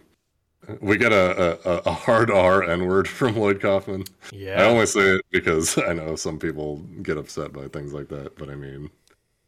[0.80, 4.06] We get a, a, a hard R N word from Lloyd Kaufman.
[4.32, 4.62] Yeah.
[4.62, 8.38] I only say it because I know some people get upset by things like that,
[8.38, 8.90] but I mean,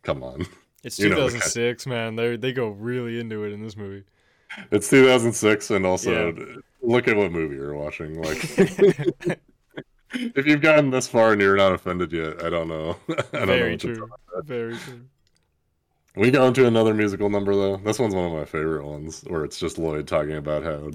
[0.03, 0.45] come on.
[0.83, 2.15] It's you know 2006, man.
[2.15, 4.03] They they go really into it in this movie.
[4.71, 6.55] It's 2006, and also Yeah.
[6.81, 8.21] look at what movie you're watching.
[8.21, 8.37] Like,
[10.13, 12.97] if you've gotten this far and you're not offended yet, I don't know.
[13.09, 14.09] I don't know Very to true.
[14.43, 15.01] Very true.
[16.15, 17.77] We go into another musical number though.
[17.77, 20.91] This one's one of my favorite ones, where it's just Lloyd talking about how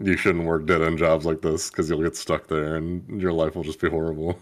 [0.00, 3.32] you shouldn't work dead end jobs like this because you'll get stuck there and your
[3.32, 4.38] life will just be horrible.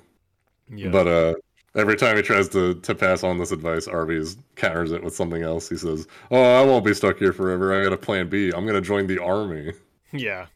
[0.69, 0.91] Yeah.
[0.91, 1.35] But uh,
[1.75, 5.43] every time he tries to to pass on this advice, Arby's counters it with something
[5.43, 5.69] else.
[5.69, 7.79] He says, "Oh, I won't be stuck here forever.
[7.79, 8.53] I got a plan B.
[8.55, 9.73] I'm gonna join the army."
[10.13, 10.47] Yeah.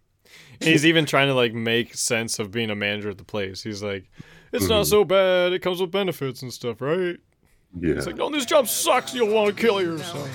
[0.61, 3.63] And he's even trying to like make sense of being a manager at the place.
[3.63, 4.05] He's like,
[4.53, 5.53] it's not so bad.
[5.53, 7.19] It comes with benefits and stuff, right?
[7.81, 7.95] Yeah.
[7.95, 9.15] It's like, no, this job sucks.
[9.15, 10.29] You'll want to kill yourself.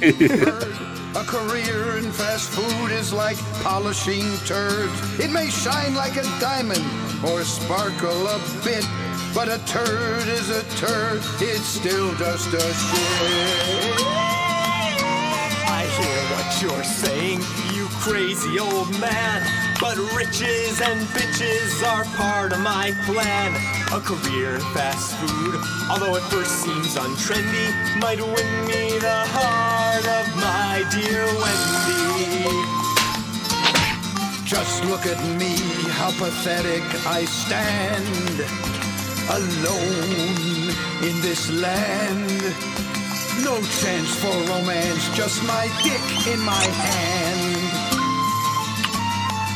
[1.16, 4.92] A career in fast food is like polishing turds.
[5.18, 6.84] It may shine like a diamond
[7.24, 8.86] or sparkle a bit,
[9.34, 13.96] But a turd is a turd, it's still just a shit.
[15.66, 17.40] I hear what you're saying,
[17.74, 19.42] you crazy old man.
[19.78, 23.52] But riches and bitches are part of my plan.
[23.92, 27.68] A career in fast food, although at first seems untrendy,
[28.00, 32.48] might win me the heart of my dear Wendy.
[34.46, 35.56] Just look at me,
[35.98, 38.40] how pathetic I stand.
[39.28, 40.74] Alone
[41.06, 42.40] in this land.
[43.44, 47.89] No chance for romance, just my dick in my hand.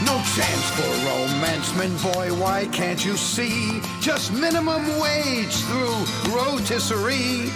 [0.04, 3.80] No chance for romance, man, boy, why can't you see?
[4.00, 7.50] Just minimum wage through rotisserie.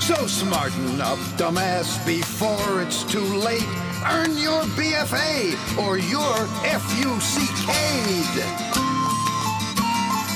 [0.00, 3.66] So smarten up, dumbass, before it's too late.
[4.10, 7.62] Earn your BFA or your FUCK'd.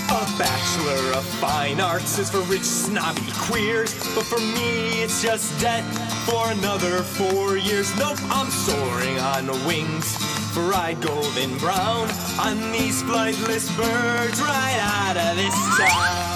[0.09, 5.61] A bachelor of fine arts is for rich snobby queers, but for me it's just
[5.61, 5.82] debt
[6.24, 7.94] for another four years.
[7.98, 10.16] Nope, I'm soaring on the wings,
[10.54, 16.26] fried golden brown on these flightless birds right out of this town.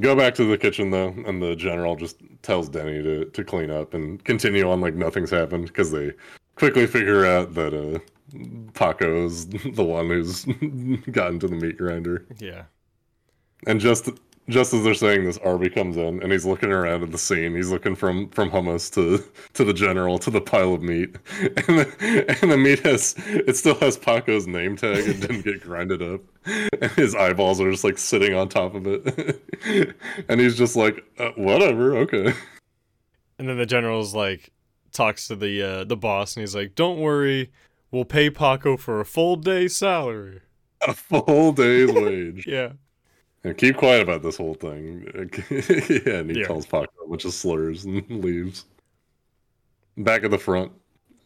[0.00, 3.72] Go back to the kitchen though, and the general just tells Denny to, to clean
[3.72, 6.12] up and continue on like nothing's happened because they
[6.54, 7.98] quickly figure out that uh,
[8.74, 10.44] Paco's the one who's
[11.10, 12.26] gotten to the meat grinder.
[12.38, 12.64] Yeah.
[13.66, 14.10] And just
[14.48, 17.54] just as they're saying this, Arby comes in and he's looking around at the scene.
[17.54, 19.24] He's looking from from hummus to
[19.54, 23.56] to the general to the pile of meat, and the, and the meat has it
[23.56, 24.98] still has Paco's name tag.
[24.98, 26.20] It didn't get grinded up,
[26.80, 29.40] and his eyeballs are just like sitting on top of it,
[30.28, 32.34] and he's just like, uh, whatever, okay.
[33.38, 34.52] And then the general's like
[34.92, 37.50] talks to the uh, the boss and he's like, "Don't worry,
[37.94, 40.40] we'll pay Paco for a full day salary."
[40.86, 42.46] A full day's wage.
[42.46, 42.72] Yeah.
[43.44, 45.04] And keep quiet about this whole thing.
[45.50, 46.46] yeah, and he Yeah.
[46.46, 48.64] calls Paco a bunch of slurs and leaves.
[49.98, 50.72] Back at the front,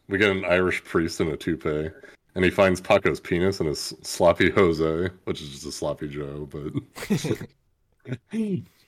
[0.07, 1.89] we get an Irish priest in a toupee,
[2.35, 6.47] and he finds Paco's penis in his sloppy Jose, which is just a sloppy Joe,
[6.51, 6.73] but.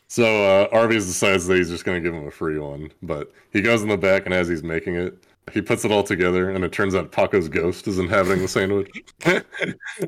[0.08, 3.32] so uh, Arby's decides that he's just going to give him a free one, but
[3.52, 5.18] he goes in the back, and as he's making it,
[5.52, 8.90] he puts it all together, and it turns out Paco's ghost is inhabiting the sandwich.
[9.26, 9.44] and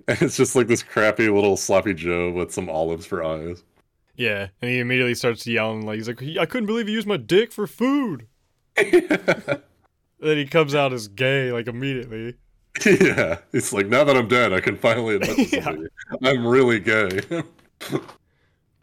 [0.08, 3.64] it's just like this crappy little sloppy Joe with some olives for eyes.
[4.16, 7.18] Yeah, and he immediately starts yelling like he's like, "I couldn't believe he used my
[7.18, 8.28] dick for food."
[8.76, 9.62] then
[10.20, 12.36] he comes out as gay like immediately.
[12.86, 15.76] yeah, it's like now that I'm dead, I can finally admit Yeah.
[16.24, 17.22] I'm really gay.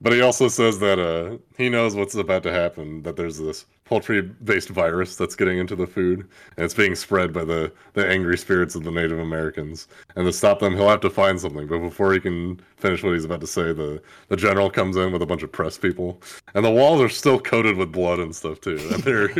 [0.00, 3.02] But he also says that uh, he knows what's about to happen.
[3.02, 6.20] That there's this poultry-based virus that's getting into the food,
[6.56, 9.88] and it's being spread by the the angry spirits of the Native Americans.
[10.16, 11.66] And to stop them, he'll have to find something.
[11.66, 15.12] But before he can finish what he's about to say, the the general comes in
[15.12, 16.22] with a bunch of press people,
[16.54, 18.78] and the walls are still coated with blood and stuff too.
[18.90, 19.30] And they're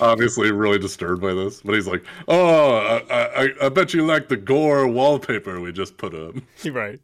[0.00, 1.60] obviously really disturbed by this.
[1.62, 2.76] But he's like, "Oh,
[3.10, 7.00] I, I, I bet you like the gore wallpaper we just put up." right.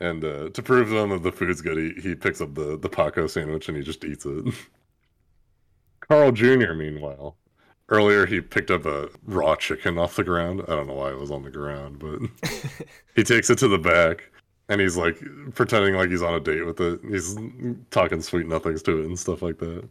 [0.00, 2.76] And uh, to prove to them that the food's good, he, he picks up the,
[2.78, 4.54] the Paco sandwich and he just eats it.
[6.00, 7.36] Carl Jr., meanwhile,
[7.88, 10.62] earlier he picked up a raw chicken off the ground.
[10.62, 12.20] I don't know why it was on the ground, but
[13.16, 14.30] he takes it to the back
[14.68, 15.18] and he's like
[15.54, 17.00] pretending like he's on a date with it.
[17.08, 17.36] He's
[17.90, 19.88] talking sweet nothings to it and stuff like that.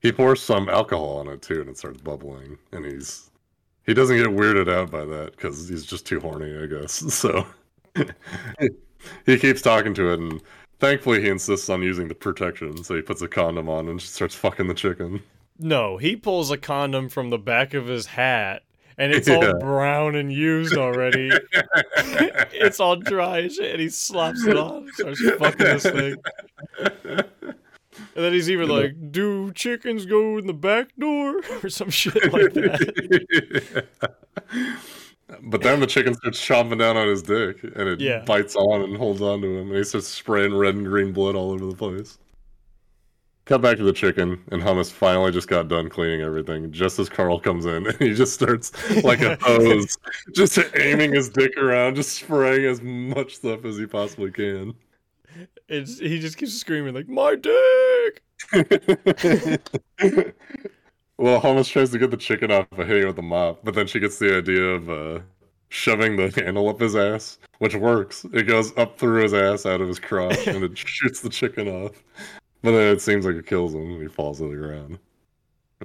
[0.00, 2.58] He pours some alcohol on it too and it starts bubbling.
[2.72, 3.30] And he's
[3.86, 7.02] he doesn't get weirded out by that because he's just too horny, I guess.
[7.12, 7.46] So
[9.26, 10.40] he keeps talking to it, and
[10.78, 12.82] thankfully he insists on using the protection.
[12.84, 15.22] So he puts a condom on and just starts fucking the chicken.
[15.58, 18.62] No, he pulls a condom from the back of his hat,
[18.96, 21.30] and it's all brown and used already.
[21.52, 26.16] it's all dry as shit, and he slaps it on, and starts fucking this thing.
[28.14, 32.32] And then he's even like, "Do chickens go in the back door?" or some shit
[32.32, 33.86] like that.
[35.42, 38.20] But then the chicken starts chomping down on his dick, and it Yeah.
[38.24, 41.34] bites on and holds on to him, and he starts spraying red and green blood
[41.34, 42.18] all over the place.
[43.46, 46.70] Cut back to the chicken, and Hummus finally just got done cleaning everything.
[46.70, 48.72] Just as Carl comes in, and he just starts
[49.02, 49.96] like a hose,
[50.34, 54.74] just aiming his dick around, just spraying as much stuff as he possibly can.
[55.68, 58.22] It's, he just keeps screaming like, "My dick!"
[61.20, 63.74] well, Holmes tries to get the chicken off by hitting it with a mop, but
[63.74, 65.20] then she gets the idea of uh,
[65.68, 68.24] shoving the handle up his ass, which works.
[68.32, 71.68] It goes up through his ass, out of his crotch, and it shoots the chicken
[71.68, 72.02] off.
[72.62, 74.98] But then it seems like it kills him, and he falls to the ground.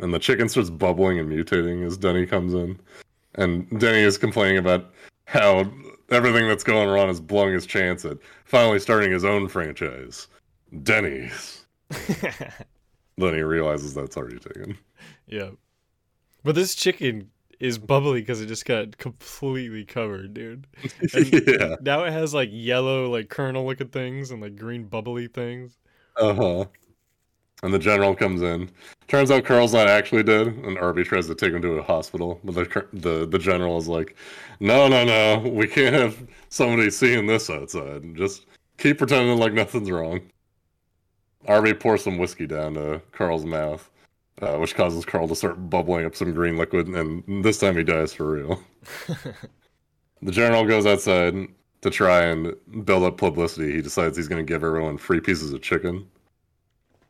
[0.02, 2.80] And the chicken starts bubbling and mutating as Denny comes in.
[3.36, 4.94] And Denny is complaining about
[5.26, 5.70] how
[6.12, 10.28] everything that's going wrong is blowing his chance at finally starting his own franchise,
[10.84, 11.66] Denny's.
[12.22, 14.78] then he realizes that's already taken.
[15.28, 15.52] Yeah.
[16.44, 20.68] But this chicken is bubbly because it just got completely covered, dude.
[21.14, 21.76] And yeah.
[21.82, 25.78] Now it has like yellow, like kernel looking things and like green bubbly things.
[26.18, 26.66] Uh huh.
[27.64, 28.70] And the general comes in.
[29.08, 32.40] Turns out Carl's not actually dead, and Arby tries to take him to a hospital.
[32.44, 34.16] But the the the general is like,
[34.60, 38.16] "No, no, no, we can't have somebody seeing this outside.
[38.16, 38.46] Just
[38.78, 40.22] keep pretending like nothing's wrong."
[41.48, 43.90] Arby pours some whiskey down to Carl's mouth,
[44.42, 47.84] uh, which causes Carl to start bubbling up some green liquid, and this time he
[47.84, 48.62] dies for real.
[50.22, 51.48] the general goes outside
[51.82, 53.72] to try and build up publicity.
[53.74, 56.08] He decides he's going to give everyone free pieces of chicken.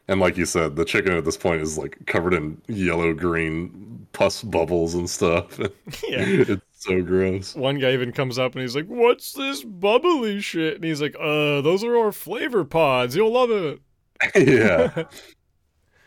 [0.07, 4.05] And like you said, the chicken at this point is like covered in yellow green
[4.13, 5.59] pus bubbles and stuff.
[6.07, 6.25] Yeah.
[6.27, 7.55] it's so gross.
[7.55, 11.15] One guy even comes up and he's like, "What's this bubbly shit?" And he's like,
[11.19, 13.15] "Uh, those are our flavor pods.
[13.15, 13.79] You'll love it."
[14.35, 15.05] yeah.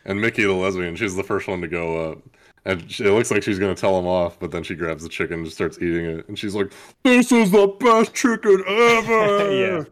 [0.09, 2.17] And Mickey, the lesbian, she's the first one to go up.
[2.65, 5.03] And she, it looks like she's going to tell him off, but then she grabs
[5.03, 6.27] the chicken and just starts eating it.
[6.27, 6.71] And she's like,
[7.03, 9.51] This is the best chicken ever!
[9.59, 9.83] Yeah.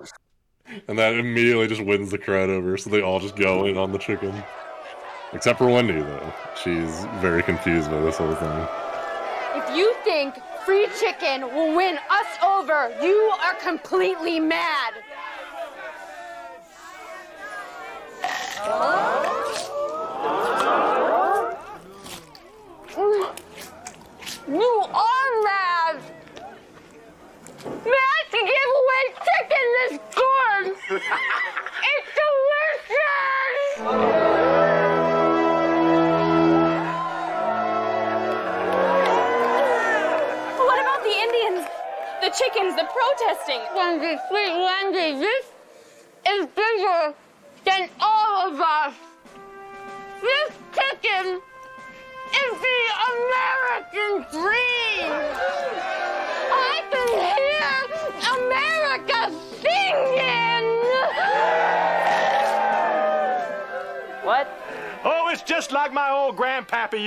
[0.88, 2.78] And that immediately just wins the crowd over.
[2.78, 4.44] So they all just go in on the chicken.
[5.34, 6.34] Except for Wendy, though.
[6.62, 8.68] She's very confused by this whole thing.
[9.56, 14.94] If you think free chicken will win us over, you are completely mad.
[18.66, 19.77] You
[20.30, 21.07] Oh.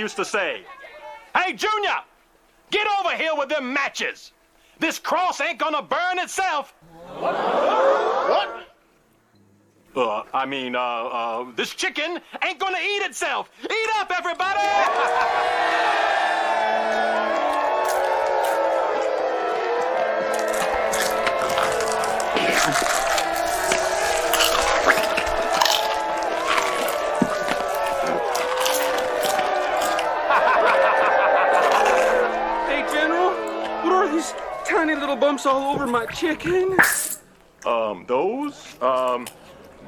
[0.01, 0.63] Used to say.
[1.35, 1.99] Hey, Junior,
[2.71, 4.33] get over here with them matches.
[4.79, 6.73] This cross ain't gonna burn itself.
[7.19, 7.35] What?
[8.33, 8.67] What?
[9.95, 13.51] Uh, I mean, uh, uh, this chicken ain't gonna eat itself.
[13.63, 16.07] Eat up, everybody!
[35.11, 36.77] tiny bumps all over my chicken?
[37.65, 39.27] Um, those, um,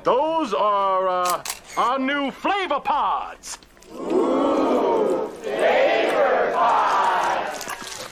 [0.03, 1.43] those are, uh,
[1.77, 3.57] our new flavor pods.
[3.93, 8.05] Ooh, flavor pods.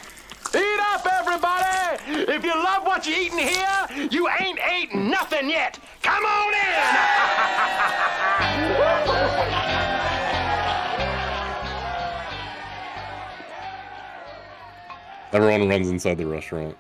[0.56, 2.32] Eat up, everybody!
[2.32, 5.80] If you love what you're eating here, you ain't ate nothing yet.
[6.02, 6.62] Come on in!
[15.34, 16.78] Everyone runs inside the restaurant.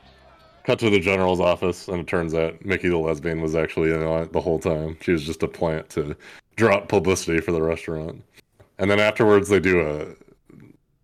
[0.72, 4.02] Cut to the general's office, and it turns out Mickey the lesbian was actually in
[4.04, 4.96] on it the whole time.
[5.02, 6.16] She was just a plant to
[6.56, 8.24] drop publicity for the restaurant.
[8.78, 10.16] And then afterwards, they do a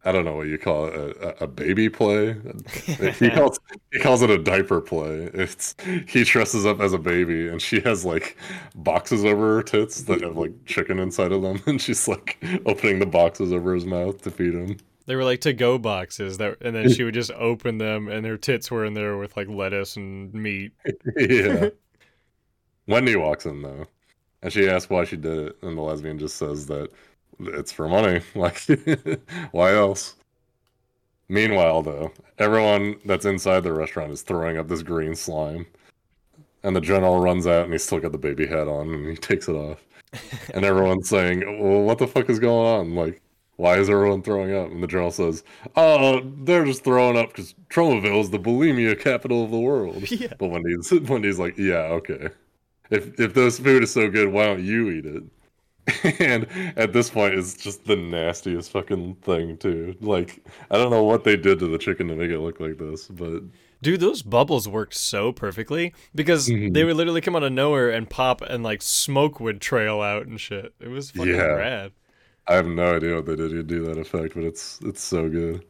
[0.05, 2.38] I don't know what you call it, a, a baby play.
[3.20, 3.59] he calls
[3.91, 5.30] he calls it a diaper play.
[5.34, 5.76] It's
[6.07, 8.38] he dresses up as a baby, and she has like
[8.74, 12.99] boxes over her tits that have like chicken inside of them, and she's like opening
[12.99, 14.78] the boxes over his mouth to feed him.
[15.08, 18.26] They were like to go boxes that, and then she would just open them, and
[18.26, 20.74] her tits were in there with like lettuce and meat.
[21.16, 21.70] yeah.
[22.88, 23.88] Wendy walks in though,
[24.41, 26.91] and she asks why she did it, and the lesbian just says that
[27.39, 28.22] it's for money.
[28.36, 28.62] Like,
[29.51, 30.16] why else?
[31.30, 35.66] Meanwhile, though, everyone that's inside the restaurant is throwing up this green slime,
[36.64, 39.16] and the general runs out, and he's still got the baby hat on, and he
[39.16, 39.86] takes it off,
[40.53, 42.95] and everyone's saying, "Well, what the fuck is going on?
[42.95, 43.22] Like."
[43.58, 44.72] Why is everyone throwing up?
[44.72, 45.43] And the general says,
[45.76, 50.34] "Oh, they're just throwing up because Tromaville is the bulimia capital of the world." Yeah.
[50.38, 52.30] But Wendy's Wendy's like, "Yeah, okay.
[52.89, 55.24] If if this food is so good, why don't you eat it?"
[56.20, 56.47] and
[56.78, 59.95] at this point, it's just the nastiest fucking thing too.
[60.01, 62.78] Like, I don't know what they did to the chicken to make it look like
[62.78, 63.43] this, but
[63.82, 66.74] Dude, those bubbles worked so perfectly because mm-hmm.
[66.74, 70.26] they would literally come out of nowhere and pop, and like smoke would trail out
[70.26, 70.74] and shit.
[70.80, 71.43] It was fucking Yeah.
[71.43, 71.91] rad.
[72.48, 75.30] I have no idea what they did to do that effect, but it's it's so
[75.30, 75.66] good.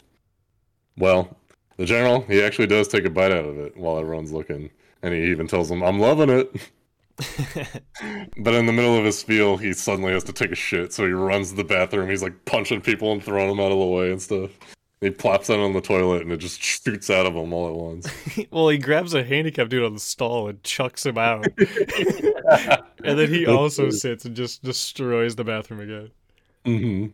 [0.97, 1.37] Well,
[1.77, 4.71] The general, he actually does take a bite out of it while everyone's looking,
[5.03, 6.51] and he even tells them, "I'm loving it."
[8.37, 11.05] but in the middle of his spiel, he suddenly has to take a shit, so
[11.05, 12.09] he runs to the bathroom.
[12.09, 14.51] He's like punching people and throwing them out of the way and stuff.
[15.01, 17.75] He plops down on the toilet, and it just shoots out of him all at
[17.75, 18.07] once.
[18.51, 21.45] well, he grabs a handicapped dude on the stall and chucks him out.
[23.03, 26.09] and then he also sits and just destroys the bathroom again.
[26.67, 27.07] Hmm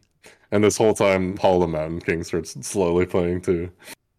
[0.51, 3.71] And this whole time, Hall of the Mountain King starts slowly playing too.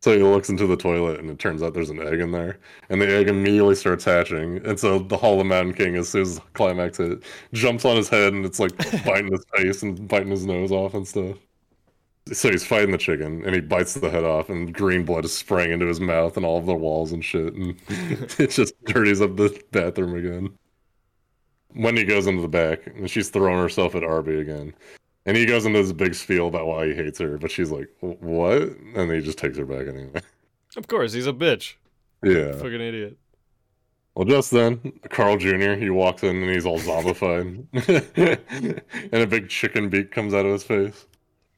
[0.02, 2.60] So he looks into the toilet, and it turns out there's an egg in there,
[2.90, 4.58] and the egg immediately starts hatching.
[4.66, 7.24] And so the Hall of the Mountain King, as soon as climax hit,
[7.54, 8.76] jumps on his head, and it's like
[9.06, 11.38] biting his face and biting his nose off and stuff.
[12.32, 15.34] So he's fighting the chicken, and he bites the head off, and green blood is
[15.36, 17.76] spraying into his mouth and all of the walls and shit, and
[18.38, 20.58] it just dirties up the bathroom again.
[21.74, 24.74] Wendy goes into the back, and she's throwing herself at Arby again.
[25.26, 27.88] And he goes into this big spiel about why he hates her, but she's like,
[28.00, 28.62] "What?"
[28.94, 30.20] And he just takes her back anyway.
[30.76, 31.74] Of course, he's a bitch.
[32.22, 32.52] Yeah.
[32.52, 33.16] Fucking idiot.
[34.14, 35.72] Well, just then, Carl Jr.
[35.72, 37.66] he walks in and he's all zombified,
[39.12, 41.06] and a big chicken beak comes out of his face.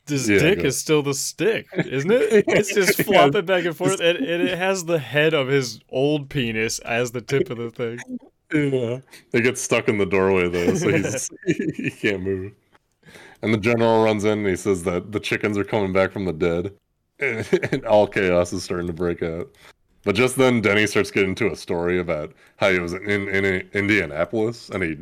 [0.07, 2.45] His Yeah, dick is still the stick, isn't it?
[2.49, 6.31] It's just flopping back and forth, and, and it has the head of his old
[6.31, 7.99] penis as the tip of the thing.
[8.53, 9.01] Yeah.
[9.33, 12.53] He gets stuck in the doorway though, so he's he can't move.
[13.43, 16.25] And the general runs in and he says that the chickens are coming back from
[16.25, 16.73] the dead.
[17.19, 19.49] And all chaos is starting to break out.
[20.07, 23.45] But just then Denny starts getting into a story about how he was in, in,
[23.45, 24.97] in Indianapolis and he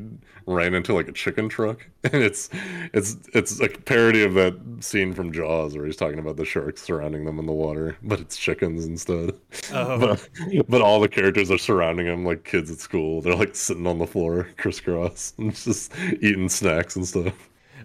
[0.46, 1.86] ran into like a chicken truck.
[2.04, 2.50] And it's
[2.92, 6.82] it's it's a parody of that scene from Jaws where he's talking about the sharks
[6.82, 9.34] surrounding them in the water, but it's chickens instead.
[9.72, 10.16] Oh.
[10.54, 13.20] But, but all the characters are surrounding him like kids at school.
[13.20, 17.34] They're like sitting on the floor crisscross and just eating snacks and stuff.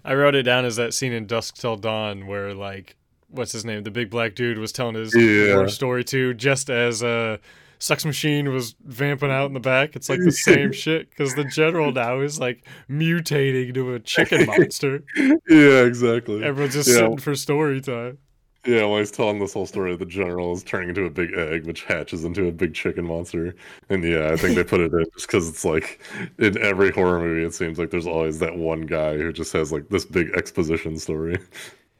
[0.04, 2.96] I wrote it down as that scene in Dusk Till Dawn where like
[3.28, 5.54] what's his name, the big black dude was telling his Yeah.
[5.56, 7.38] war story too, just as uh
[7.78, 9.96] Sex Machine was vamping out in the back.
[9.96, 14.44] It's like the same shit because the general now is like mutating to a chicken
[14.58, 15.02] monster.
[15.16, 16.44] Yeah, exactly.
[16.44, 16.96] Everyone's just yeah.
[16.96, 18.18] sitting for story time.
[18.66, 21.66] Yeah, when he's telling this whole story, the general is turning into a big egg,
[21.66, 23.54] which hatches into a big chicken monster.
[23.88, 25.98] And yeah, I think they put it in just because it's like
[26.38, 29.72] in every horror movie, it seems like there's always that one guy who just has
[29.72, 31.38] like this big exposition story.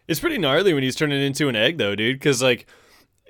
[0.07, 2.19] It's pretty gnarly when he's turning into an egg though, dude.
[2.19, 2.67] Because like,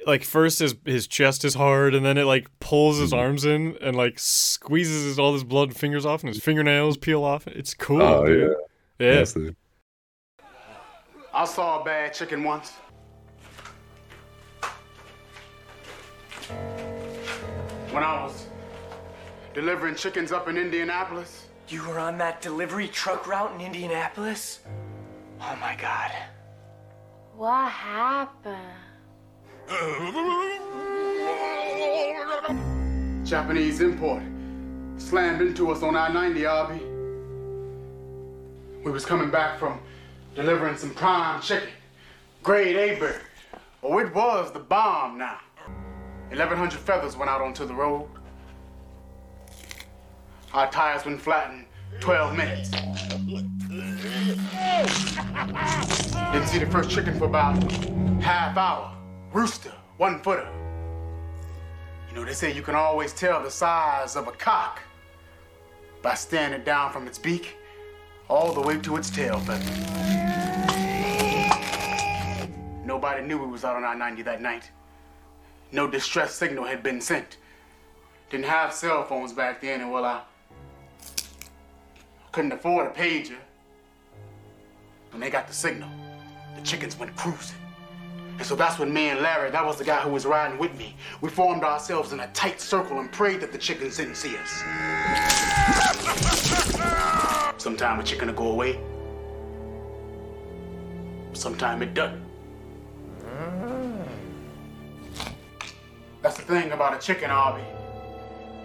[0.07, 3.21] like first his his chest is hard, and then it like pulls his Mm-hmm.
[3.21, 6.97] arms in and like squeezes his, all his blood and fingers off, and his fingernails
[6.97, 7.47] peel off.
[7.47, 8.03] It's cool.
[8.03, 8.57] Oh, dude.
[8.99, 9.07] yeah.
[9.07, 9.13] yeah.
[9.13, 9.55] Yes, dude.
[11.33, 12.73] I saw a bad chicken once.
[17.91, 18.47] When I was
[19.55, 21.47] delivering chickens up in Indianapolis.
[21.69, 24.61] You were on that delivery truck route in Indianapolis?
[25.41, 26.13] Oh my god.
[27.37, 28.57] What happened?
[33.25, 34.23] Japanese import
[34.99, 36.85] slammed into us on I-90, Arby.
[38.85, 39.81] We was coming back from
[40.35, 41.69] delivering some prime chicken,
[42.43, 43.21] grade A bird.
[43.83, 45.39] Oh, it was the bomb now.
[46.31, 48.09] 1,100 feathers went out onto the road.
[50.55, 51.67] Our tires went flat in
[51.99, 52.71] 12 minutes.
[56.31, 57.61] Didn't see the first chicken for about
[58.23, 58.97] half hour.
[59.33, 60.49] Rooster, one footer.
[62.09, 64.81] You know, they say you can always tell the size of a cock
[66.01, 67.57] by staring it down from its beak
[68.29, 69.65] all the way to its tail feather.
[72.85, 74.71] Nobody knew we was out on I-90 that night.
[75.73, 77.37] No distress signal had been sent.
[78.31, 80.23] Didn't have cell phones back then, and well, I
[82.33, 83.37] couldn't afford a pager.
[85.11, 85.89] When they got the signal,
[86.57, 87.57] the chickens went cruising.
[88.39, 90.77] And so that's when me and Larry, that was the guy who was riding with
[90.77, 94.37] me, we formed ourselves in a tight circle and prayed that the chickens didn't see
[94.37, 94.63] us.
[97.59, 98.81] Sometime a chicken will go away.
[101.35, 102.30] Sometime it doesn't.
[106.51, 107.63] Thing about a chicken, Arby.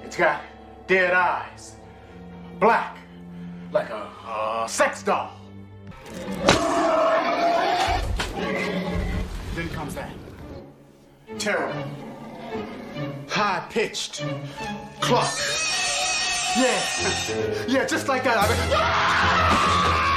[0.03, 0.41] It's got
[0.87, 1.75] dead eyes,
[2.59, 2.97] black,
[3.71, 5.31] like a, a sex doll.
[9.53, 10.11] Then comes that
[11.37, 11.87] terrible,
[13.29, 14.25] high pitched
[14.99, 15.31] cluck.
[16.57, 18.37] Yeah, yeah, just like that.
[18.37, 20.11] I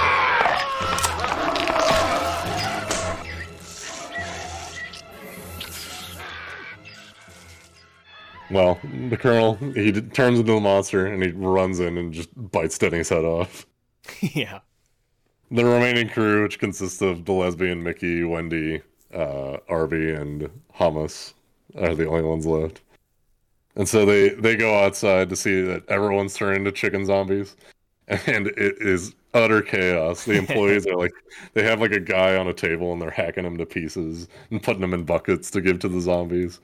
[8.51, 8.78] Well,
[9.09, 13.09] the colonel he turns into the monster and he runs in and just bites Denny's
[13.09, 13.66] head off.
[14.20, 14.61] yeah.
[15.51, 18.82] The remaining crew, which consists of the lesbian Mickey, Wendy,
[19.14, 21.32] uh, Arby, and Hummus,
[21.76, 22.82] are the only ones left.
[23.76, 27.57] And so they they go outside to see that everyone's turned into chicken zombies,
[28.09, 30.24] and it is utter chaos.
[30.24, 31.12] The employees are like
[31.55, 34.62] they have like a guy on a table and they're hacking him to pieces and
[34.62, 36.61] putting him in buckets to give to the zombies.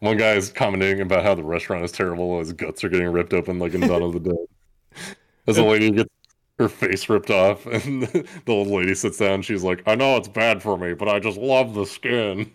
[0.00, 2.38] One guy is commenting about how the restaurant is terrible.
[2.38, 5.16] His guts are getting ripped open like in Dawn of the Dead.
[5.46, 6.10] As a lady gets
[6.58, 9.42] her face ripped off, and the old lady sits down.
[9.42, 12.50] She's like, "I know it's bad for me, but I just love the skin."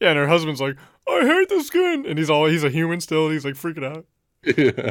[0.00, 0.76] Yeah, and her husband's like,
[1.08, 3.26] I hate the skin, and he's all he's a human still.
[3.26, 4.06] And he's like freaking out.
[4.56, 4.90] Yeah.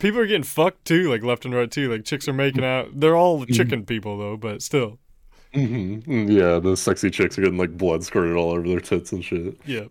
[0.00, 1.92] People are getting fucked too, like left and right too.
[1.92, 2.88] Like chicks are making out.
[2.98, 4.98] They're all chicken people though, but still.
[5.52, 9.24] hmm Yeah, the sexy chicks are getting like blood squirted all over their tits and
[9.24, 9.58] shit.
[9.64, 9.84] Yeah.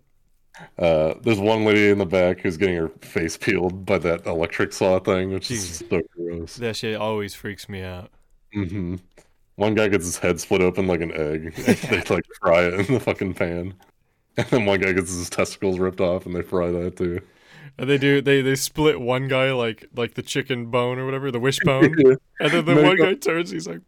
[0.78, 4.72] Uh, there's one lady in the back who's getting her face peeled by that electric
[4.72, 5.80] saw thing, which Jesus.
[5.82, 6.56] is so gross.
[6.56, 8.10] That shit always freaks me out.
[8.52, 8.96] hmm
[9.56, 11.54] One guy gets his head split open like an egg.
[11.54, 13.74] they like fry it in the fucking pan.
[14.36, 17.20] And then one guy gets his testicles ripped off and they fry that too.
[17.78, 21.30] And they do they they split one guy like like the chicken bone or whatever,
[21.30, 21.94] the wishbone.
[22.40, 23.80] And then the one guy turns, he's like,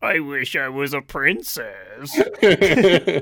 [0.00, 2.16] I wish I was a princess.
[2.42, 3.20] yeah,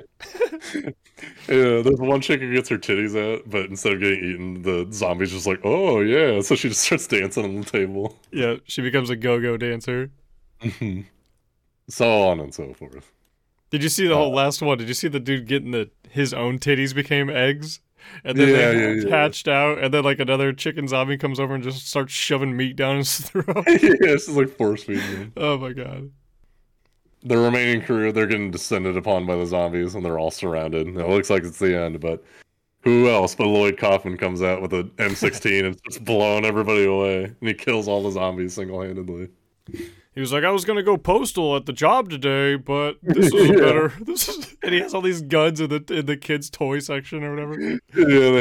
[1.49, 5.33] there's one chick who gets her titties out, but instead of getting eaten, the zombie's
[5.33, 6.41] just like, oh yeah.
[6.43, 8.19] So she just starts dancing on the table.
[8.33, 10.11] yeah, she becomes a go-go dancer.
[10.63, 11.05] Mhm.
[11.89, 13.13] so on and so forth.
[13.71, 14.79] Did you see the whole last one?
[14.79, 17.81] Did you see the dude getting the his own titties became eggs?
[18.25, 19.17] And then Yeah, they yeah, yeah.
[19.17, 22.77] hatched out, and then like another chicken zombie comes over and just starts shoving meat
[22.77, 23.47] down his throat.
[23.67, 25.33] yeah, it's just like force feeding.
[25.37, 26.11] oh my god.
[27.27, 30.87] The remaining crew, they're getting descended upon by the zombies, and they're all surrounded.
[30.87, 32.23] It looks like it's the end, but
[32.83, 37.25] who else but Lloyd Kaufman comes out with an M16 and starts blowing everybody away,
[37.25, 39.29] and he kills all the zombies single-handedly.
[40.15, 43.49] He was like, I was gonna go postal at the job today, but this is
[43.49, 43.57] Yeah.
[43.57, 43.93] better.
[44.07, 47.25] This is, and he has all these guns in the in the kids' toy section
[47.25, 47.61] or whatever.
[47.61, 47.79] Yeah,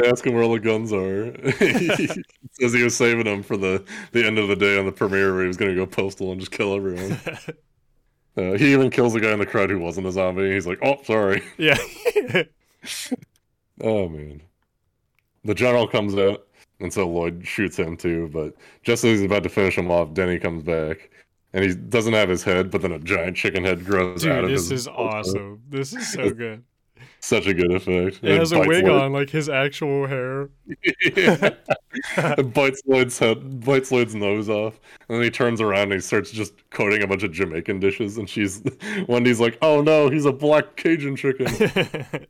[0.00, 1.32] they ask him where all the guns are.
[1.58, 2.06] he
[2.52, 5.32] says he was saving them for the, the end of the day on the premiere
[5.34, 7.18] where he was going to go postal and just kill everyone.
[8.36, 10.52] Uh, he even kills a guy in the crowd who wasn't a zombie.
[10.52, 11.42] He's like, oh, sorry.
[11.58, 11.78] Yeah.
[13.82, 14.40] Oh, man.
[15.44, 16.46] The general comes out,
[16.80, 18.30] and so Lloyd shoots him too.
[18.32, 21.10] But just as he's about to finish him off, Denny comes back.
[21.52, 24.50] And he doesn't have his head, but then a giant chicken head grows out of
[24.50, 25.62] this his This is awesome.
[25.68, 26.64] This is so good.
[27.26, 28.20] Such a good effect.
[28.22, 30.48] It has a wig Lloyd- on, like his actual hair.
[32.16, 36.00] It bites Lloyd's head, bites Lloyd's nose off, and then he turns around and he
[36.00, 38.16] starts just coating a bunch of Jamaican dishes.
[38.18, 38.62] And she's
[39.08, 41.48] Wendy's like, "Oh no, he's a black Cajun chicken."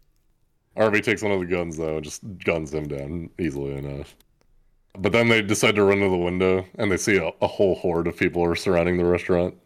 [0.77, 4.17] Arby takes one of the guns though and just guns him down easily enough.
[4.99, 7.75] But then they decide to run to the window, and they see a, a whole
[7.75, 9.57] horde of people are surrounding the restaurant.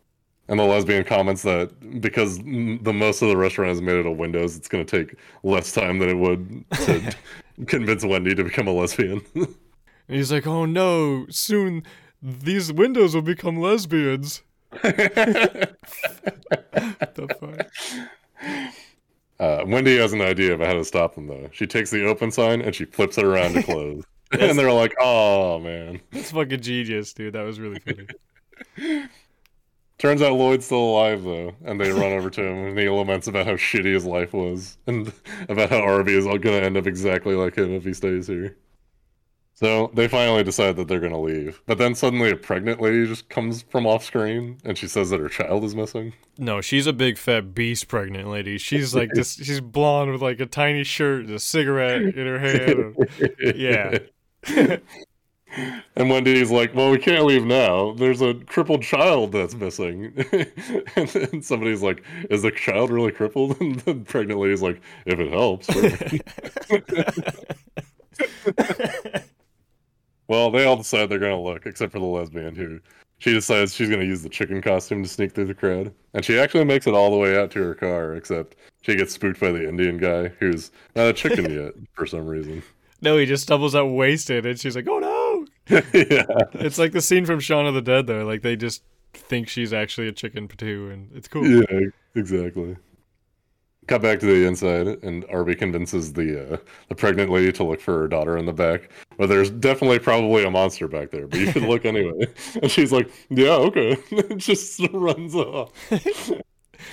[0.51, 4.17] And the lesbian comments that because the most of the restaurant is made out of
[4.19, 7.15] windows, it's going to take less time than it would to
[7.67, 9.23] convince Wendy to become a lesbian.
[9.35, 9.47] And
[10.09, 11.85] he's like, "Oh no, soon
[12.21, 14.43] these windows will become lesbians."
[14.83, 15.77] the
[17.39, 17.67] fuck?
[19.39, 21.49] Uh, Wendy has an idea of how to stop them, though.
[21.53, 24.05] She takes the open sign and she flips it around to close.
[24.33, 26.01] and they're like, oh, man.
[26.13, 27.33] That's fucking genius, dude.
[27.33, 29.09] That was really funny.
[30.01, 31.55] Turns out Lloyd's still alive, though.
[31.63, 34.79] And they run over to him and he laments about how shitty his life was
[34.87, 35.13] and
[35.51, 38.27] about how Arby is all going to end up exactly like him if he stays
[38.27, 38.57] here.
[39.53, 41.61] So they finally decide that they're going to leave.
[41.67, 45.21] But then suddenly a pregnant lady just comes from off screen and she says that
[45.21, 46.15] her child is missing.
[46.39, 48.57] No, she's a big fat beast pregnant lady.
[48.57, 49.35] She's like this.
[49.45, 52.97] She's blonde with like a tiny shirt, and a cigarette in her hand.
[53.55, 53.99] Yeah.
[55.97, 57.95] And Wendy's like, "Well, we can't leave now.
[57.95, 60.13] There's a crippled child that's missing."
[60.97, 65.19] and then somebody's like, "Is the child really crippled?" And the pregnant lady's like, "If
[65.19, 65.69] it helps."
[70.29, 72.81] well, they all decide they're gonna look, except for the lesbian who
[73.19, 76.39] she decides she's gonna use the chicken costume to sneak through the crowd, and she
[76.39, 78.15] actually makes it all the way out to her car.
[78.15, 82.27] Except she gets spooked by the Indian guy who's not a chicken yet for some
[82.27, 82.63] reason.
[83.03, 85.20] No, he just stumbles out wasted, and she's like, "Oh no!"
[85.71, 86.25] Yeah.
[86.55, 88.25] It's like the scene from Shaun of the Dead, though.
[88.25, 88.83] Like they just
[89.14, 91.47] think she's actually a chicken too, and it's cool.
[91.47, 92.77] Yeah, exactly.
[93.87, 96.57] Cut back to the inside, and Arby convinces the uh,
[96.89, 98.91] the pregnant lady to look for her daughter in the back.
[99.18, 102.27] But there's definitely probably a monster back there, but you should look anyway.
[102.62, 105.73] And she's like, "Yeah, okay." and just runs off.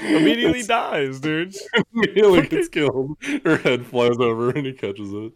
[0.01, 1.55] Immediately dies, dude.
[1.93, 3.17] Immediately gets killed.
[3.45, 5.33] Her head flies over, and he catches it.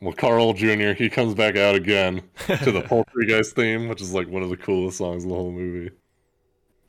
[0.00, 0.92] Well, Carl Jr.
[0.92, 4.56] he comes back out again to the Poultrygeist theme, which is like one of the
[4.56, 5.90] coolest songs in the whole movie.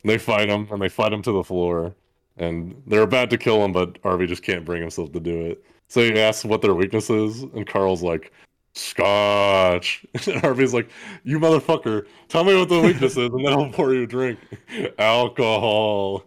[0.04, 1.94] They fight him, and they fight him to the floor,
[2.36, 5.64] and they're about to kill him, but Arby just can't bring himself to do it.
[5.88, 8.32] So he asks what their weakness is, and Carl's like,
[8.74, 10.04] Scotch.
[10.26, 10.88] And Arby's like,
[11.24, 14.38] You motherfucker, tell me what the weakness is, and then I'll pour you a drink.
[14.98, 16.24] Alcohol.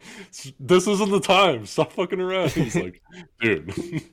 [0.60, 1.66] This isn't the time.
[1.66, 2.52] Stop fucking around.
[2.52, 3.02] He's like,
[3.40, 4.04] Dude,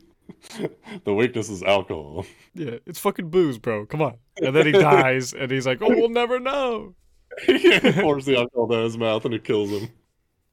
[1.05, 2.27] the weakness is alcohol.
[2.55, 3.87] Yeah, it's fucking booze, bro.
[3.87, 4.17] Come on.
[4.43, 6.95] And then he dies, and he's like, "Oh, we'll never know."
[7.47, 9.89] he pours the alcohol down his mouth, and it kills him.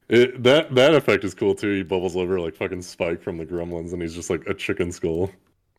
[0.08, 1.72] It, that that effect is cool too.
[1.72, 4.92] He bubbles over like fucking Spike from the Gremlins, and he's just like a chicken
[4.92, 5.30] skull.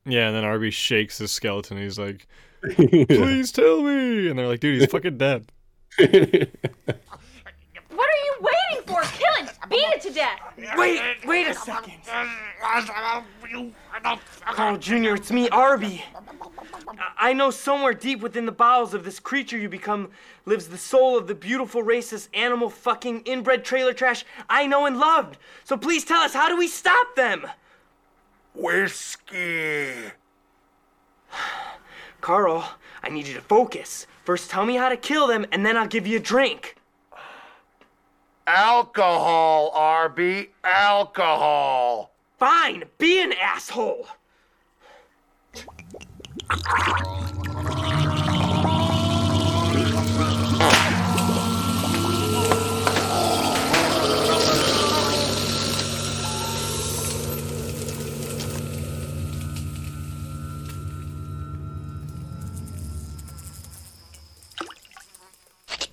[0.05, 1.77] Yeah, and then Arby shakes his skeleton.
[1.77, 2.27] He's like,
[2.75, 5.51] "Please tell me," and they're like, "Dude, he's fucking dead."
[5.97, 6.09] What
[8.09, 9.01] are you waiting for?
[9.69, 9.81] Kill it!
[9.85, 10.39] Beat it to death!
[10.77, 11.95] Wait, wait a second.
[14.53, 16.03] Carl Jr., it's me, Arby.
[16.13, 20.11] I- I know somewhere deep within the bowels of this creature you become
[20.45, 24.97] lives the soul of the beautiful, racist, animal fucking inbred trailer trash I know and
[24.97, 25.37] loved.
[25.63, 27.45] So please tell us, how do we stop them?
[28.53, 30.11] Whiskey.
[32.21, 32.71] Carl,
[33.03, 34.07] I need you to focus.
[34.23, 36.76] First, tell me how to kill them, and then I'll give you a drink.
[38.47, 40.51] Alcohol, Arby.
[40.63, 42.11] Alcohol.
[42.39, 44.07] Fine, be an asshole.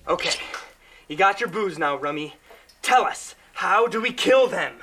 [0.07, 0.29] Okay,
[1.09, 2.33] you got your booze now, Rummy.
[2.85, 4.75] Tell us, how do we kill them?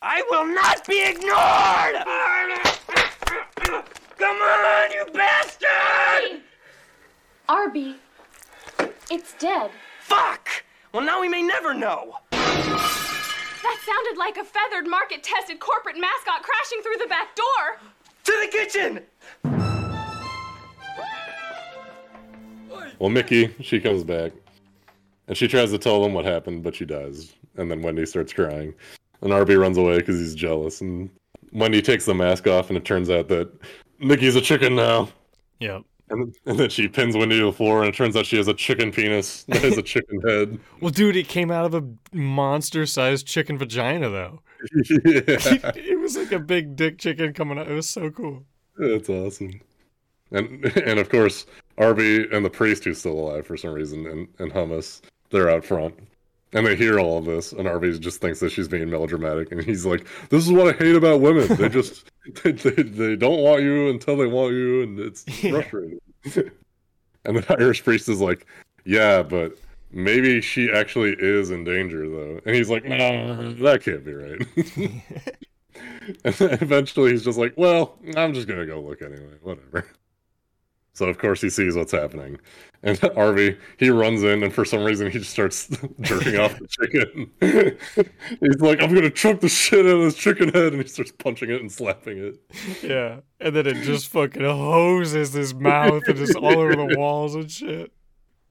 [0.00, 1.96] I will not be ignored!
[4.16, 6.40] Come on, you bastard!
[7.50, 7.96] Arby,
[9.10, 9.70] it's dead.
[10.00, 10.48] Fuck!
[10.94, 12.14] Well, now we may never know.
[12.30, 17.78] That sounded like a feathered, market tested corporate mascot crashing through the back door.
[18.24, 19.04] To the kitchen!
[22.98, 24.32] Well, Mickey, she comes back,
[25.28, 27.34] and she tries to tell them what happened, but she dies.
[27.56, 28.74] And then Wendy starts crying,
[29.20, 30.80] and Arby runs away because he's jealous.
[30.80, 31.10] And
[31.52, 33.50] Wendy takes the mask off, and it turns out that
[34.00, 35.08] Nikki's a chicken now.
[35.60, 35.82] Yep.
[36.10, 38.48] And, and then she pins Wendy to the floor, and it turns out she has
[38.48, 40.58] a chicken penis that has a chicken head.
[40.80, 41.84] Well, dude, it came out of a
[42.16, 44.40] monster-sized chicken vagina, though.
[45.04, 47.68] yeah, it was like a big dick chicken coming out.
[47.68, 48.44] It was so cool.
[48.76, 49.60] that's awesome.
[50.30, 51.46] And and of course,
[51.78, 55.00] Arby and the priest who's still alive for some reason, and, and Hummus,
[55.30, 55.94] they're out front.
[56.54, 59.62] And they hear all of this, and Arby just thinks that she's being melodramatic, and
[59.62, 61.46] he's like, "This is what I hate about women.
[61.56, 62.10] They just
[62.42, 66.00] they, they, they don't want you until they want you, and it's frustrating."
[67.26, 68.46] and the Irish priest is like,
[68.86, 69.58] "Yeah, but
[69.90, 74.40] maybe she actually is in danger, though." And he's like, "No, that can't be right."
[76.24, 79.34] and eventually, he's just like, "Well, I'm just gonna go look anyway.
[79.42, 79.84] Whatever."
[80.98, 82.38] So of course he sees what's happening,
[82.82, 85.68] and Arby he runs in, and for some reason he just starts
[86.00, 87.30] jerking off the chicken.
[88.40, 91.12] He's like, "I'm gonna choke the shit out of this chicken head," and he starts
[91.12, 92.40] punching it and slapping it.
[92.82, 97.36] Yeah, and then it just fucking hoses his mouth and just all over the walls
[97.36, 97.92] and shit.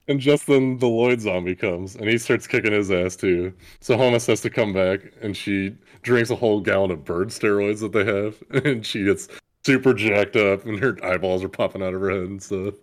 [0.08, 3.52] And just then the Lloyd zombie comes, and he starts kicking his ass too.
[3.80, 7.80] So Holmes has to come back, and she drinks a whole gallon of bird steroids
[7.80, 9.28] that they have, and she gets
[9.68, 12.74] super jacked up, and her eyeballs are popping out of her head and stuff.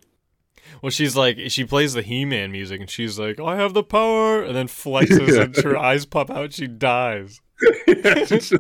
[0.82, 4.42] Well, she's like, she plays the He-Man music, and she's like, "I have the power,"
[4.44, 5.42] and then flexes, Yeah.
[5.44, 6.44] and her eyes pop out.
[6.46, 7.42] and She dies.
[7.88, 8.54] yeah, she just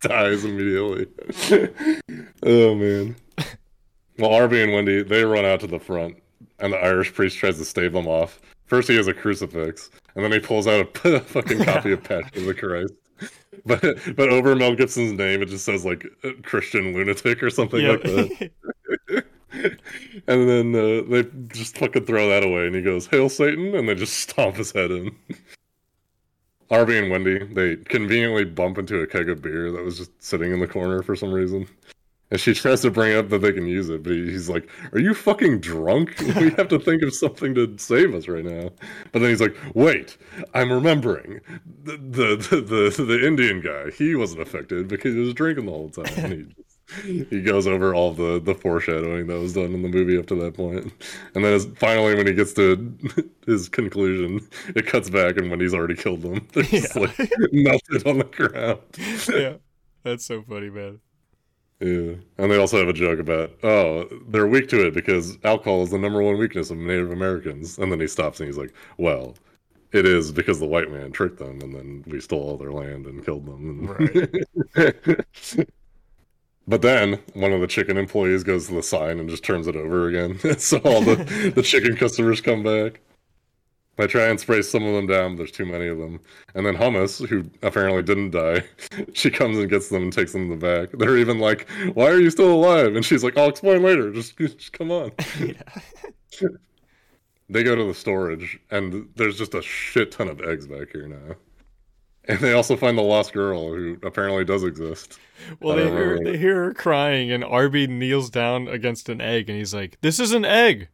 [0.00, 1.06] dies immediately.
[2.44, 3.16] oh man.
[4.18, 6.16] Well, Arby and Wendy they run out to the front,
[6.58, 8.40] and the Irish priest tries to stave them off.
[8.66, 12.30] First, he has a crucifix, and then he pulls out a fucking copy of Passion
[12.36, 12.92] of the Christ.
[13.66, 13.82] But
[14.16, 17.90] but over Mel Gibson's name, it just says like uh, Christian lunatic or something Yeah.
[17.92, 18.50] like that.
[20.26, 23.88] and then uh, they just fucking throw that away, and he goes, "Hail Satan!" and
[23.88, 25.14] they just stomp his head in.
[26.70, 30.52] Arby and Wendy, they conveniently bump into a keg of beer that was just sitting
[30.52, 31.68] in the corner for some reason.
[32.32, 34.98] And she tries to bring up that they can use it, but he's like, Are
[34.98, 36.18] you fucking drunk?
[36.42, 38.70] We have to think of something to save us right now.
[39.12, 40.16] But then he's like, Wait,
[40.54, 41.42] I'm remembering.
[41.84, 45.90] The the the, the, Indian guy, he wasn't affected because he was drinking the whole
[45.90, 46.06] time.
[46.24, 46.54] And
[47.04, 50.26] he, he goes over all the, the foreshadowing that was done in the movie up
[50.28, 50.90] to that point.
[51.34, 52.96] And then finally, when he gets to
[53.46, 54.40] his conclusion,
[54.74, 56.48] it cuts back and Wendy's already killed them.
[56.54, 57.18] They're just like
[57.52, 58.80] melted on the ground.
[59.28, 59.56] yeah,
[60.02, 61.00] that's so funny, man.
[61.82, 62.14] Yeah.
[62.38, 65.90] And they also have a joke about, oh, they're weak to it because alcohol is
[65.90, 67.76] the number one weakness of Native Americans.
[67.78, 69.34] And then he stops and he's like, well,
[69.92, 73.06] it is because the white man tricked them, and then we stole all their land
[73.06, 73.90] and killed them.
[74.76, 75.66] and-
[76.68, 79.76] but then one of the chicken employees goes to the sign and just turns it
[79.76, 83.00] over again, so all the the chicken customers come back.
[83.98, 86.18] I try and spray some of them down, but there's too many of them.
[86.54, 88.64] And then Hummus, who apparently didn't die,
[89.12, 90.90] she comes and gets them and takes them in the back.
[90.92, 94.10] They're even like, "Why are you still alive?" And she's like, "I'll explain later.
[94.10, 95.12] Just, just come on."
[97.50, 101.08] they go to the storage, and there's just a shit ton of eggs back here
[101.08, 101.36] now.
[102.26, 105.18] And they also find the lost girl, who apparently does exist.
[105.60, 109.58] Well, they hear, they hear her crying, and Arby kneels down against an egg, and
[109.58, 110.88] he's like, "This is an egg."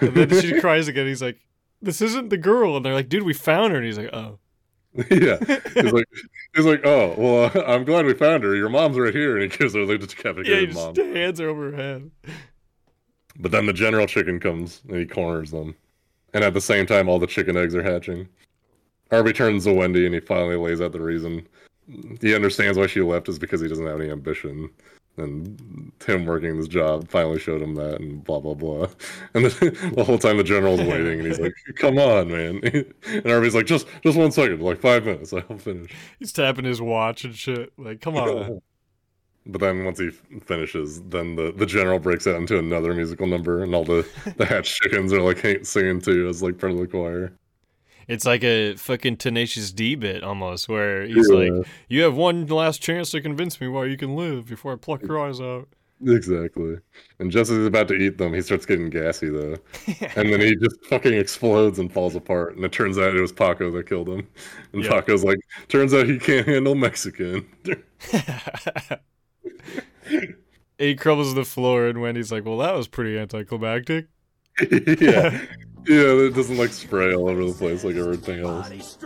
[0.00, 1.06] And then she cries again.
[1.06, 1.40] He's like,
[1.82, 4.38] "This isn't the girl." And they're like, "Dude, we found her." And he's like, "Oh."
[5.10, 5.38] yeah,
[5.74, 6.04] he's like,
[6.54, 8.54] he's like, "Oh, well, uh, I'm glad we found her.
[8.54, 10.96] Your mom's right here." And he gives her the Yeah, he decapitated just mom.
[11.14, 12.10] hands her over her head.
[13.38, 15.74] But then the general chicken comes and he corners them.
[16.34, 18.28] And at the same time, all the chicken eggs are hatching.
[19.10, 21.46] Arby turns to Wendy and he finally lays out the reason.
[22.20, 24.70] He understands why she left is because he doesn't have any ambition.
[25.18, 28.86] And him working this job finally showed him that and blah, blah, blah.
[29.34, 32.60] And then, the whole time the general's waiting and he's like, come on, man.
[33.04, 35.92] And Arby's like, just just one second, like five minutes, I'll finish.
[36.18, 37.72] He's tapping his watch and shit.
[37.76, 38.60] Like, come on.
[39.44, 43.26] But then once he f- finishes, then the, the general breaks out into another musical
[43.26, 44.06] number, and all the,
[44.36, 47.32] the hatched chickens are like singing too as like part of the choir.
[48.08, 51.36] It's like a fucking Tenacious D bit almost, where he's Yeah.
[51.36, 54.76] like, "You have one last chance to convince me why you can live before I
[54.76, 55.68] pluck your eyes out."
[56.04, 56.78] Exactly.
[57.20, 59.56] And just as he's about to eat them, he starts getting gassy though.
[60.16, 62.56] and then he just fucking explodes and falls apart.
[62.56, 64.26] And it turns out it was Paco that killed him.
[64.72, 64.90] And Yeah.
[64.90, 65.38] Paco's like,
[65.68, 67.46] turns out he can't handle Mexican.
[70.78, 74.06] he crumbles to the floor, and Wendy's like, "Well, that was pretty anticlimactic."
[75.00, 75.40] yeah.
[75.84, 78.96] Yeah, it doesn't like spray all over the place like everything else.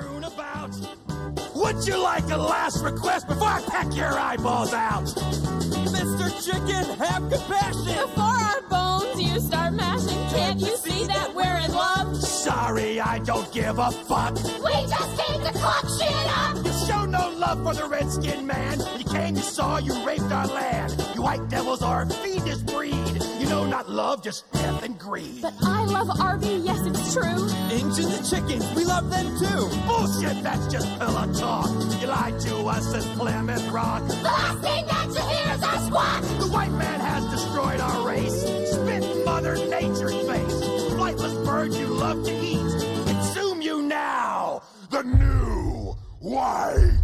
[1.55, 5.05] Would you like a last request before I peck your eyeballs out?
[5.05, 6.29] Mr.
[6.45, 7.87] Chicken, have compassion.
[7.87, 12.15] Before our bones you start mashing, can't you see that we're in love?
[12.23, 14.35] Sorry, I don't give a fuck.
[14.35, 16.57] We just came to cock shit up.
[16.63, 18.81] You show no love for the redskin man.
[18.99, 20.95] You came, you saw, you raped our land.
[21.15, 23.06] You white devils are a fiendish breed.
[23.47, 25.41] You know not love, just death and greed.
[25.41, 27.47] But I love Arby, yes, it's true.
[27.71, 29.71] Injuns and chickens, we love them too.
[29.87, 31.71] Bullshit, that's just pillow talk.
[32.01, 34.05] You lied to us as Plymouth Rock.
[34.09, 36.23] The last thing that you hear is our squawk.
[36.41, 38.43] The white man has destroyed our race.
[38.73, 40.65] Spit Mother Nature's face.
[40.99, 43.07] Flightless bird you love to eat.
[43.07, 44.63] Consume you now.
[44.91, 46.96] The new white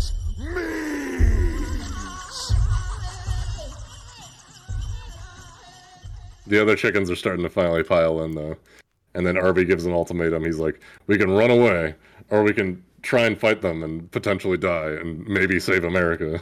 [6.47, 8.57] The other chickens are starting to finally pile in though.
[9.15, 10.45] And then Arby gives an ultimatum.
[10.45, 11.95] He's like, we can run away,
[12.31, 16.41] or we can try and fight them and potentially die and maybe save America.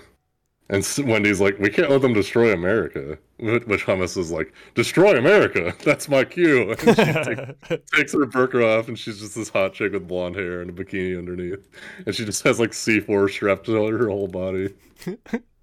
[0.69, 3.19] And Wendy's like, we can't let them destroy America.
[3.41, 5.75] Which Hummus is like, destroy America.
[5.85, 6.77] That's my cue.
[6.87, 10.37] And she take- takes her burqa off, and she's just this hot chick with blonde
[10.37, 11.67] hair and a bikini underneath.
[12.07, 14.73] And she just has like C4 strapped to her whole body.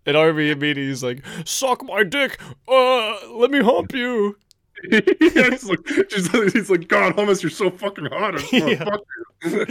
[0.07, 4.37] And Arby immediately is like, "Suck my dick, uh, let me hump you."
[4.91, 5.01] yeah,
[5.49, 5.79] he's like,
[6.11, 8.35] he's like, God, Hummus, you're so fucking hot.
[8.35, 8.83] I just wanna Yeah.
[8.85, 9.01] fuck
[9.43, 9.65] you."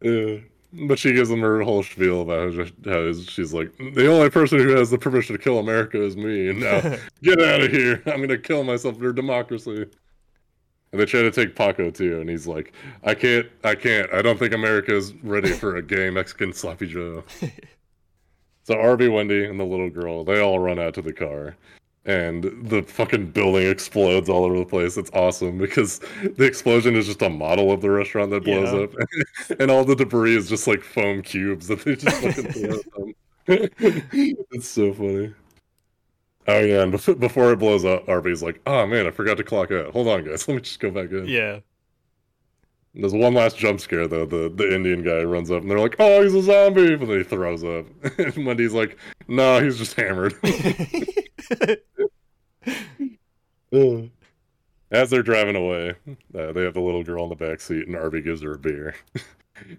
[0.02, 0.38] yeah.
[0.86, 4.58] But she gives him her whole spiel about how, how she's like, the only person
[4.58, 6.50] who has the permission to kill America is me.
[6.50, 6.80] And now,
[7.22, 8.02] get out of here.
[8.04, 9.86] I'm going to kill myself for democracy.
[10.92, 12.20] And they try to take Paco too.
[12.20, 14.12] And he's like, I can't, I can't.
[14.12, 17.24] I don't think America is ready for a gay Mexican sloppy Joe.
[18.68, 21.56] So Arby, Wendy, and the little girl, they all run out to the car.
[22.04, 24.98] And the fucking building explodes all over the place.
[24.98, 26.00] It's awesome because
[26.36, 28.80] the explosion is just a model of the restaurant that blows Yeah.
[28.80, 29.58] up.
[29.58, 32.92] and all the debris is just like foam cubes that they just fucking throw at
[32.92, 33.14] them.
[34.50, 35.32] it's so funny.
[36.46, 39.70] Oh yeah, and before it blows up, Arby's like, "Oh man, I forgot to clock
[39.70, 39.92] out.
[39.94, 40.46] Hold on, guys.
[40.46, 41.60] Let me just go back in." Yeah.
[42.98, 44.26] There's one last jump scare though.
[44.26, 47.18] The the Indian guy runs up and they're like, "Oh, he's a zombie!" But then
[47.18, 47.86] he throws up.
[48.18, 50.34] and Wendy's like, "No, he's just hammered."
[54.90, 55.94] As they're driving away,
[56.34, 58.58] uh, they have the little girl in the back seat, and Arby gives her a
[58.58, 58.96] beer.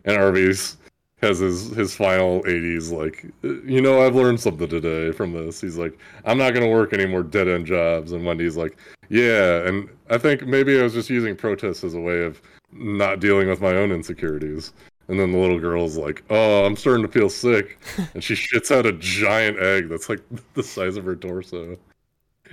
[0.05, 0.77] and Arby's
[1.21, 5.59] has his his final '80s like, you know, I've learned something today from this.
[5.59, 8.13] He's like, I'm not gonna work any more dead end jobs.
[8.13, 8.77] And Wendy's like,
[9.09, 12.41] Yeah, and I think maybe I was just using protests as a way of
[12.71, 14.73] not dealing with my own insecurities.
[15.07, 17.79] And then the little girl's like, "Oh, I'm starting to feel sick,"
[18.13, 20.21] and she shits out a giant egg that's like
[20.53, 21.77] the size of her torso.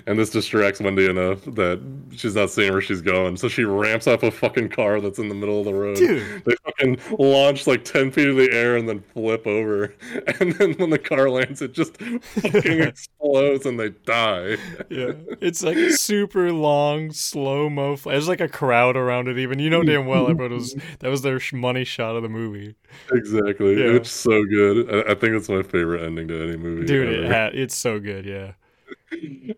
[0.07, 1.80] And this distracts Wendy enough that
[2.14, 3.36] she's not seeing where she's going.
[3.36, 5.97] So she ramps up a fucking car that's in the middle of the road.
[5.97, 6.44] Dude.
[6.44, 9.94] They fucking launch like 10 feet in the air and then flip over.
[10.40, 14.57] And then when the car lands, it just fucking explodes and they die.
[14.90, 17.97] Yeah, it's like a super long slow mo.
[17.97, 19.38] Fl- There's like a crowd around it.
[19.38, 22.74] Even you know damn well everyone was that was their money shot of the movie.
[23.12, 23.78] Exactly.
[23.80, 23.92] Yeah.
[23.97, 24.90] It's so good.
[24.92, 26.86] I, I think it's my favorite ending to any movie.
[26.86, 28.26] Dude, it ha- it's so good.
[28.26, 28.53] Yeah.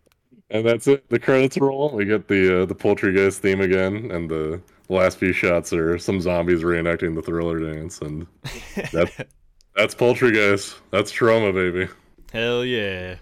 [0.51, 1.07] And that's it.
[1.11, 1.91] The credits roll.
[1.91, 6.23] We get the uh, the Poultrygeist theme again, and the last few shots are some
[6.23, 8.27] zombies reenacting the Thriller dance, and
[8.93, 9.15] that's
[9.77, 10.77] that's Poultrygeist.
[10.91, 11.89] That's Troma, baby.
[12.33, 13.17] Hell yeah.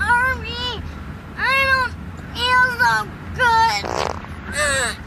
[0.00, 0.82] Arby,
[1.36, 1.92] I don't
[2.34, 3.84] feel so good.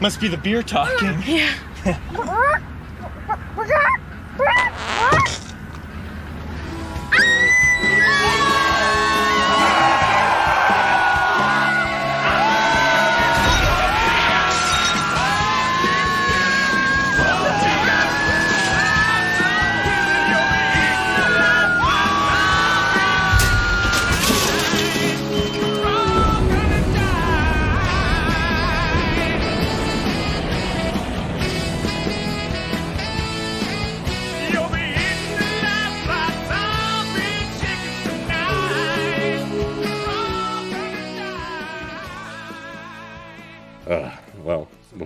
[0.00, 1.20] Must be the beer talking.
[1.26, 1.52] Yeah.
[8.06, 8.43] Uh,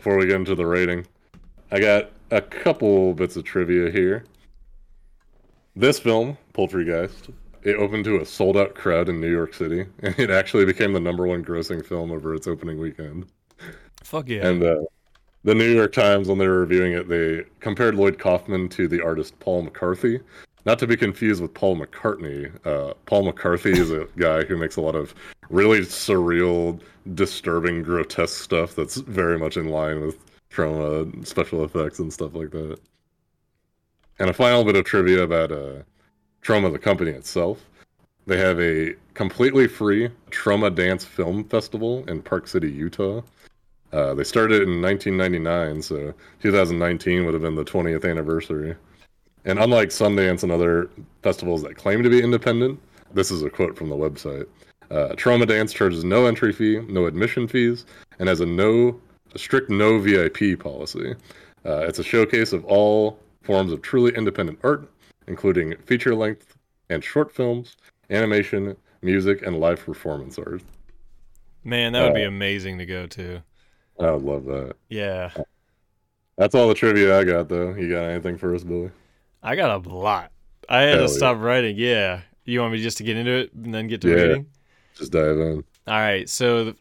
[0.09, 1.07] before we get into the rating,
[1.71, 4.25] I got a couple bits of trivia here.
[5.77, 7.31] This film, Poultrygeist,
[7.63, 10.95] it opened to a sold out crowd in New York City, and it actually became
[10.95, 13.27] the number one grossing film over its opening weekend.
[14.03, 14.47] Fuck yeah.
[14.47, 14.77] And uh,
[15.45, 19.05] the New York Times, when they were reviewing it, they compared Lloyd Kaufman to the
[19.05, 20.21] artist Paul McCarthy.
[20.65, 22.51] Not to be confused with Paul McCartney.
[22.67, 25.15] Uh, Paul McCarthy is a guy who makes a lot of
[25.51, 26.81] really surreal,
[27.15, 30.19] disturbing, grotesque stuff that's very much in line with
[30.51, 32.79] Troma, special effects, and stuff like that.
[34.19, 35.83] And a final bit of trivia about uh,
[36.43, 37.65] Troma, the company itself.
[38.27, 43.23] They have a completely free TromaDance Film Festival in Park City, Utah.
[43.93, 48.77] Uh, they started in 1999, so 2019 would have been the 20th anniversary.
[49.49, 50.91] And unlike Sundance and other
[51.23, 52.79] festivals that claim to be independent,
[53.15, 54.47] this is a quote from the website.
[54.91, 57.87] Uh, TromaDance charges no entry fee, no admission fees,
[58.19, 59.01] and has a no
[59.35, 61.15] a strict no VIP policy.
[61.65, 64.91] Uh, it's a showcase of all forms of truly independent art,
[65.29, 66.55] including feature length
[66.91, 67.77] and short films,
[68.11, 70.63] animation, music, and live performance art.
[71.65, 73.43] Man, that would be Uh, amazing to go to.
[73.99, 74.77] I would love that.
[74.91, 75.31] Yeah.
[76.37, 77.75] That's all the trivia I got, though.
[77.75, 78.91] You got anything for us, Billy?
[79.43, 80.33] I got a lot.
[80.69, 81.17] I had Hell to yeah.
[81.17, 81.77] stop writing.
[81.79, 82.23] Yeah.
[82.45, 84.15] You want me just to get into it and then get to Yeah.
[84.15, 84.47] reading?
[84.95, 85.65] Just dive in.
[85.87, 86.29] All right.
[86.29, 86.77] So, the,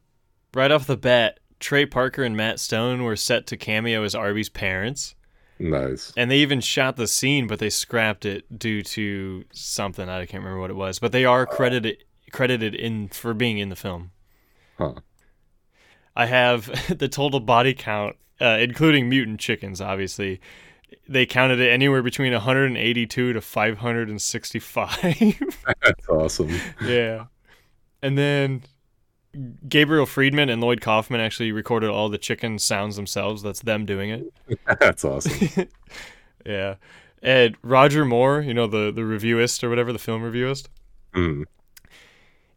[0.53, 4.49] right off the bat, Trey Parker and Matt Stone were set to cameo as Arby's
[4.49, 5.16] parents.
[5.60, 6.14] Nice.
[6.16, 10.08] And they even shot the scene, but they scrapped it due to something.
[10.08, 10.99] I can't remember what it was.
[10.99, 14.12] But they are credited credited in for being in the film.
[14.78, 14.95] Huh.
[16.16, 16.66] I have
[16.99, 20.39] the total body count, uh, including mutant chickens, obviously.
[21.10, 25.58] They counted it anywhere between 182 to 565.
[25.82, 26.52] That's awesome.
[26.86, 27.26] yeah.
[28.02, 28.64] And then
[29.68, 33.42] Gabriel Friedman and Lloyd Kaufman actually recorded all the chicken sounds themselves.
[33.42, 34.60] That's them doing it.
[34.80, 35.68] That's awesome.
[36.46, 36.76] Yeah.
[37.22, 40.68] And Roger Moore, you know, the, the reviewist or whatever, the film reviewist,
[41.14, 41.44] Mm.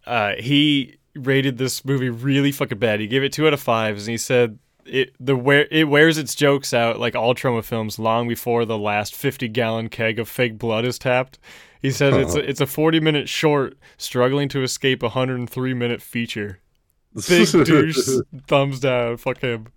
[0.06, 3.00] uh, he rated this movie really fucking bad.
[3.00, 6.18] He gave it two out of fives, and he said it the wear it wears
[6.18, 10.28] its jokes out like all Troma films long before the last fifty gallon keg of
[10.28, 11.38] fake blood is tapped.
[11.80, 15.48] He says it's a, it's a forty minute short struggling to escape a hundred and
[15.48, 16.60] three minute feature.
[17.28, 18.08] Big douche,
[18.46, 19.16] thumbs down.
[19.16, 19.68] Fuck him.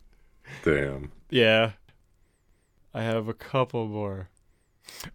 [0.63, 1.11] Damn.
[1.29, 1.71] Yeah.
[2.93, 4.29] I have a couple more.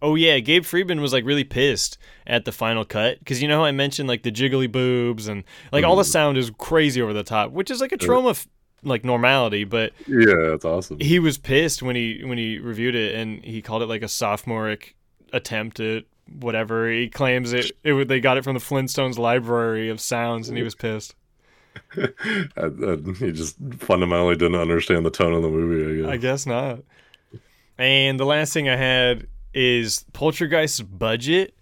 [0.01, 1.97] Oh yeah, Gabe Friedman was like really pissed
[2.27, 5.43] at the final cut because you know how I mentioned like the jiggly boobs and
[5.71, 6.11] like all the mm.
[6.11, 8.47] sound is crazy over the top, which is like a Troma f-
[8.83, 9.63] like normality.
[9.63, 10.99] But Yeah, that's awesome.
[10.99, 14.07] he was pissed when he when he reviewed it and he called it like a
[14.07, 14.95] sophomoric
[15.33, 16.05] attempt at
[16.39, 17.71] whatever he claims it.
[17.83, 21.15] It would- they got it from the Flintstones library of sounds and he was pissed.
[21.97, 22.07] I,
[22.57, 26.11] I, he just fundamentally didn't understand the tone of the movie, I guess.
[26.13, 26.79] I guess not.
[27.77, 31.55] And the last thing I had is Poultrygeist's budget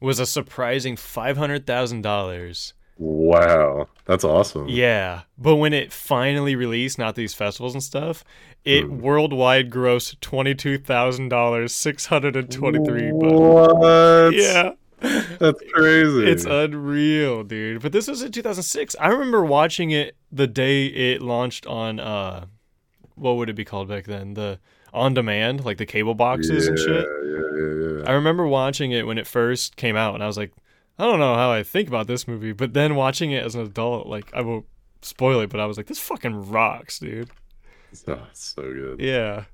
[0.00, 2.74] was a surprising five hundred thousand dollars.
[3.04, 3.88] Wow.
[4.06, 4.68] That's awesome.
[4.68, 8.24] Yeah, but when it finally released, not these festivals and stuff,
[8.64, 13.12] it worldwide grossed twenty two thousand dollars, six hundred and twenty three.
[13.12, 14.34] What?
[14.34, 14.72] Yeah,
[15.38, 16.30] That's crazy.
[16.30, 17.82] It's unreal, dude.
[17.82, 18.96] But this was in 2006.
[18.98, 22.46] I remember watching it the day it launched on uh
[23.14, 24.34] what would it be called back then?
[24.34, 24.58] The
[24.94, 26.88] on demand, like the cable boxes and shit.
[26.88, 28.10] Yeah, yeah, yeah.
[28.10, 30.52] I remember watching it when it first came out and I was like,
[30.98, 33.62] I don't know how I think about this movie, but then watching it as an
[33.62, 34.66] adult, like I won't
[35.02, 37.30] spoil it, but I was like, this fucking rocks, dude.
[38.08, 39.00] Oh, it's so good.
[39.00, 39.44] Yeah.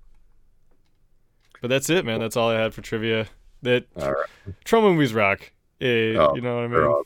[1.60, 2.20] But that's it, man.
[2.20, 3.26] That's all I had for trivia.
[3.60, 4.26] That All right.
[4.64, 5.52] Troma movies rock.
[5.80, 6.80] Eh, Oh, you know what I mean?
[6.80, 7.04] awesome.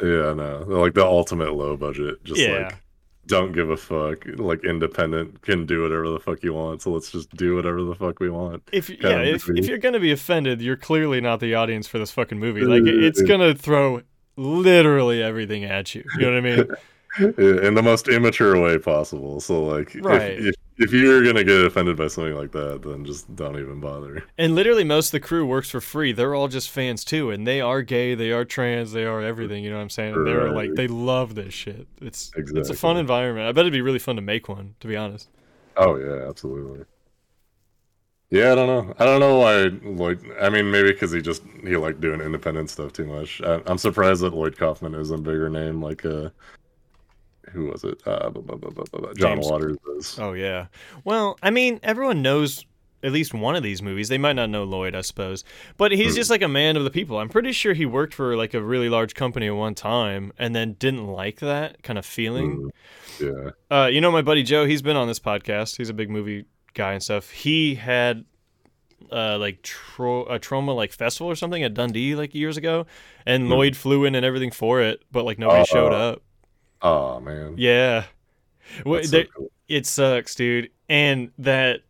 [0.00, 2.24] Yeah, no, they're like the ultimate low budget.
[2.24, 2.64] Just Yeah.
[2.64, 2.82] like
[3.26, 4.24] don't give a fuck.
[4.36, 6.82] Like independent can do whatever the fuck you want.
[6.82, 8.62] So let's just do whatever the fuck we want.
[8.72, 11.98] If kind yeah, if, if you're gonna be offended, you're clearly not the audience for
[11.98, 12.62] this fucking movie.
[12.62, 14.02] Like uh, it's gonna throw
[14.36, 16.04] literally everything at you.
[16.18, 16.66] You know what I mean?
[17.66, 19.40] In the most immature way possible.
[19.40, 20.32] So like, Right.
[20.32, 24.24] if, if you're gonna get offended by something like that, then just don't even bother.
[24.38, 26.12] And literally, most of the crew works for free.
[26.12, 29.62] They're all just fans too, and they are gay, they are trans, they are everything.
[29.64, 30.14] You know what I'm saying?
[30.14, 31.86] And They're like, they love this shit.
[32.00, 33.46] It's it's a fun environment.
[33.46, 34.74] I bet it'd be really fun to make one.
[34.80, 35.28] To be honest.
[35.76, 36.84] Oh yeah, absolutely.
[38.32, 38.94] Yeah, I don't know.
[38.98, 40.24] I don't know why Lloyd.
[40.40, 43.42] I mean, maybe because he just he liked doing independent stuff too much.
[43.42, 45.82] I, I'm surprised that Lloyd Kaufman is a bigger name.
[45.82, 46.30] Like, uh,
[47.50, 48.00] who was it?
[48.06, 50.18] Uh, bu- bu- bu- John James- Waters.
[50.20, 50.66] Oh yeah.
[51.04, 52.64] Well, I mean, everyone knows
[53.04, 54.08] at least one of these movies.
[54.08, 55.42] They might not know Lloyd, I suppose,
[55.76, 57.18] but he's just like a man of the people.
[57.18, 60.54] I'm pretty sure he worked for like a really large company at one time, and
[60.54, 62.70] then didn't like that kind of feeling.
[63.20, 63.50] Yeah.
[63.70, 65.76] Uh, you know, my buddy Joe, he's been on this podcast.
[65.78, 66.44] He's a big movie
[66.74, 67.30] guy and stuff.
[67.30, 68.24] He had
[69.10, 72.86] uh, like tro- a Troma like festival or something at Dundee like years ago,
[73.26, 75.96] and Lloyd flew in and everything for it, but like nobody showed Oh.
[76.12, 76.22] up.
[76.82, 77.54] Oh man.
[77.56, 78.04] Yeah.
[78.84, 79.26] Well, so there-
[79.68, 80.70] It sucks, dude.
[80.88, 81.80] And that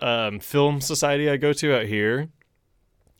[0.00, 2.28] um, film society I go to out here,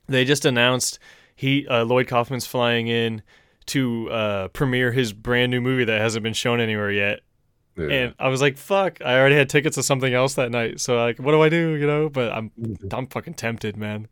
[0.09, 0.99] they just announced
[1.35, 3.23] he uh, Lloyd Kaufman's flying in
[3.67, 7.21] to uh, premiere his brand new movie that hasn't been shown anywhere yet.
[7.77, 7.87] Yeah.
[7.89, 10.97] And I was like, "Fuck!" I already had tickets to something else that night, so
[10.97, 11.71] like, what do I do?
[11.77, 12.09] You know?
[12.11, 12.51] But I'm,
[12.91, 14.09] I'm fucking tempted, man.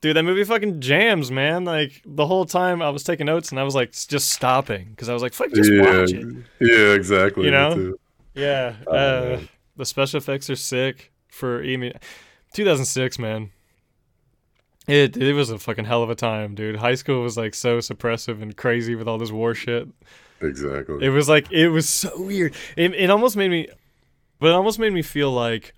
[0.00, 1.64] Dude, that movie fucking jams, man.
[1.64, 5.08] Like the whole time I was taking notes and I was like, just stopping because
[5.10, 7.44] I was like, "Fuck, just yeah, watch it." yeah, exactly.
[7.44, 7.94] You know?
[8.34, 8.76] Yeah.
[8.86, 9.40] Oh, uh,
[9.76, 11.92] the special effects are sick for I mean,
[12.54, 13.50] 2006, man.
[14.86, 16.76] It it was a fucking hell of a time, dude.
[16.76, 19.86] High school was like so suppressive and crazy with all this war shit.
[20.40, 21.04] Exactly.
[21.04, 22.54] It was like it was so weird.
[22.76, 23.68] It it almost made me,
[24.38, 25.74] but it almost made me feel like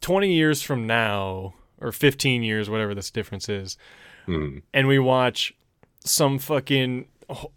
[0.00, 3.76] 20 years from now or 15 years, whatever this difference is,
[4.26, 4.62] Mhm.
[4.74, 5.54] and we watch
[6.00, 7.06] some fucking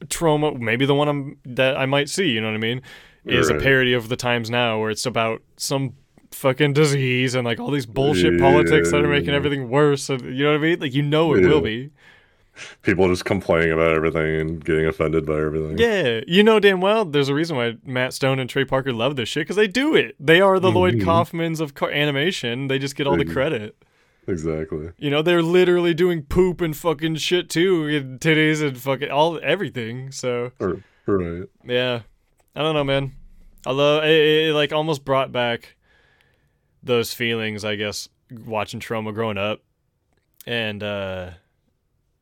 [0.07, 2.81] Troma, maybe the one I'm, that I might see, you know what I mean,
[3.25, 3.59] is Right.
[3.59, 5.93] a parody of the times now where it's about some
[6.31, 10.09] fucking disease and like all these bullshit politics that are making everything worse.
[10.09, 10.79] And, you know what I mean?
[10.79, 11.91] Like you know it will be.
[12.81, 15.77] People just complaining about everything and getting offended by everything.
[15.77, 19.15] Yeah, you know damn well there's a reason why Matt Stone and Trey Parker love
[19.15, 20.15] this shit because they do it.
[20.19, 21.03] They are the Lloyd Mhm.
[21.03, 22.67] Kaufmans of animation.
[22.67, 23.75] They just get all the credit.
[24.29, 24.91] Exactly.
[24.97, 29.39] You know, they're literally doing poop and fucking shit too, and titties and fucking all
[29.41, 30.11] everything.
[30.11, 31.47] So Right.
[31.65, 32.01] yeah,
[32.55, 33.13] I don't know, man.
[33.65, 35.75] I love it, it, it like almost brought back
[36.83, 39.61] those feelings, I guess, watching Troma growing up,
[40.45, 41.31] and uh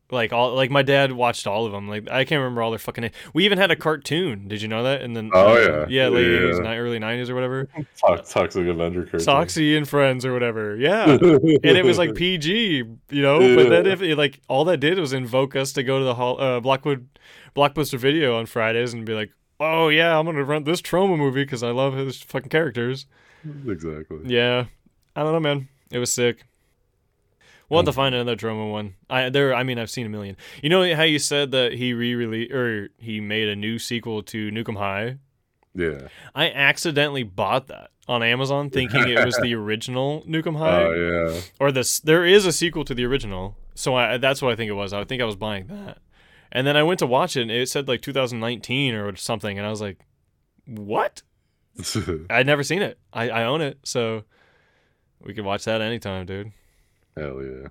[0.09, 1.87] like all like my dad watched all of them.
[1.89, 3.11] Like I can't remember all their fucking.
[3.33, 4.47] We even had a cartoon.
[4.47, 5.01] Did you know that?
[5.01, 5.85] And then Oh, yeah.
[5.89, 6.37] yeah, late Yeah.
[6.47, 7.67] eighties, early nineties or whatever.
[7.97, 9.19] Tox- Toxic Avenger cartoon.
[9.19, 10.75] Soxy and Friends or whatever.
[10.77, 11.09] Yeah.
[11.11, 11.21] and
[11.63, 13.39] it was like PG, you know.
[13.55, 16.15] But then if it, like all that did was invoke us to go to the
[16.15, 17.07] hall, uh, Blackwood
[17.55, 21.43] Blockbuster Video on Fridays and be like, "Oh yeah, I'm gonna rent this Troma movie
[21.43, 23.07] because I love his fucking characters."
[23.67, 24.19] Exactly.
[24.25, 24.65] Yeah,
[25.15, 25.67] I don't know, man.
[25.91, 26.45] It was sick.
[27.69, 28.95] We'll have to find another Troma one.
[29.09, 29.53] I there.
[29.53, 30.37] I mean, I've seen a million.
[30.63, 34.51] You know how you said that he re-released or he made a new sequel to
[34.51, 35.17] Nuke 'Em High.
[35.75, 36.07] Yeah.
[36.33, 40.83] I accidentally bought that on Amazon, thinking it was the original Nuke 'Em oh, High.
[40.83, 41.41] Oh yeah.
[41.59, 44.69] Or this, there is a sequel to the original, so I that's what I think
[44.69, 44.93] it was.
[44.93, 45.99] I think I was buying that,
[46.51, 49.67] and then I went to watch it, and it said like 2019 or something, and
[49.67, 49.99] I was like,
[50.65, 51.21] "What?"
[52.29, 52.97] I'd never seen it.
[53.11, 54.23] I I own it, so
[55.21, 56.53] we could watch that anytime, dude.
[57.17, 57.67] Hell yeah.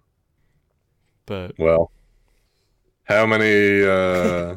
[1.26, 1.90] But Well,
[3.04, 4.56] how many uh,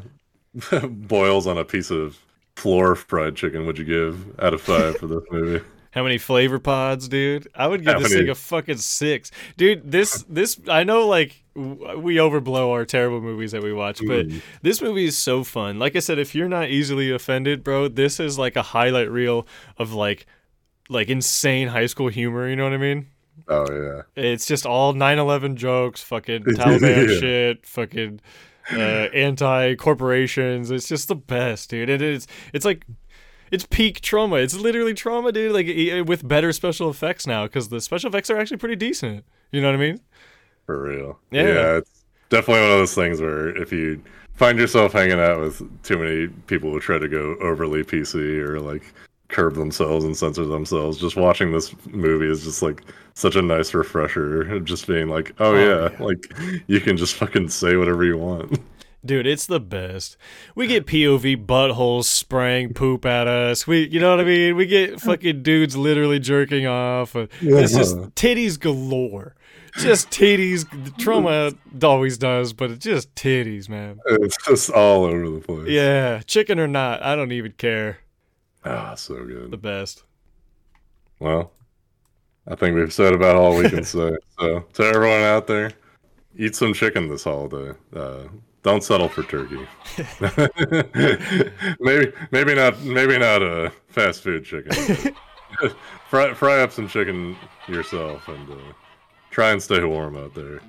[0.88, 2.18] boils on a piece of
[2.56, 5.64] floor fried chicken would you give out of five for this movie?
[5.92, 7.48] How many flavor pods, dude?
[7.56, 9.92] I would give How this many- thing a fucking six, dude.
[9.92, 14.28] This this I know like w- we overblow our terrible movies that we watch, but
[14.28, 14.42] Mm.
[14.62, 15.80] this movie is so fun.
[15.80, 19.48] Like I said, if you're not easily offended, bro, this is like a highlight reel
[19.80, 20.28] of like
[20.90, 22.48] like insane high school humor.
[22.48, 23.08] You know what I mean?
[23.48, 24.02] Oh yeah.
[24.16, 27.20] It's just all 9/11 jokes, fucking Taliban Yeah.
[27.20, 28.20] shit, fucking
[28.72, 28.76] uh,
[29.14, 30.72] anti corporations.
[30.72, 31.90] It's just the best, dude.
[31.90, 32.28] It is.
[32.54, 32.86] It's like.
[33.52, 34.44] It's peak Troma.
[34.44, 35.52] It's literally Troma, dude.
[35.54, 39.26] Like with better special effects now, because the special effects are actually pretty decent.
[39.52, 40.00] You know what I mean?
[40.68, 41.20] For real.
[41.32, 41.78] Yeah.
[41.78, 44.04] it's definitely one of those things where if you
[44.36, 48.60] find yourself hanging out with too many people who try to go overly PC or
[48.60, 48.84] like
[49.30, 52.84] curb themselves and censor themselves, just watching this movie is just like
[53.14, 54.60] such a nice refresher.
[54.60, 56.32] Just being like, oh, oh yeah, like
[56.68, 58.60] you can just fucking say whatever you want.
[59.06, 60.18] Dude, it's the best.
[60.56, 63.66] We get POV buttholes spraying poop at us.
[63.66, 64.58] We, you know what I mean?
[64.58, 67.16] We get fucking dudes literally jerking off.
[67.16, 69.36] and It's just titties galore.
[69.78, 70.66] Just titties.
[70.98, 74.00] Troma always does, but it's just titties, man.
[74.06, 75.70] It's just all over the place.
[75.70, 78.00] Yeah, chicken or not, I don't even care.
[78.66, 79.52] Ah, so good.
[79.52, 80.04] The best.
[81.20, 81.52] Well,
[82.48, 84.16] I think we've said about all we can say.
[84.40, 85.72] So, to everyone out there,
[86.38, 87.78] eat some chicken this holiday.
[87.96, 88.24] Uh,
[88.64, 89.66] don't settle for turkey.
[91.80, 92.82] maybe, maybe not.
[92.82, 95.16] Maybe not a fast food chicken.
[96.10, 97.38] fry, fry up some chicken
[97.68, 98.74] yourself and uh,
[99.32, 100.60] try and stay warm out there.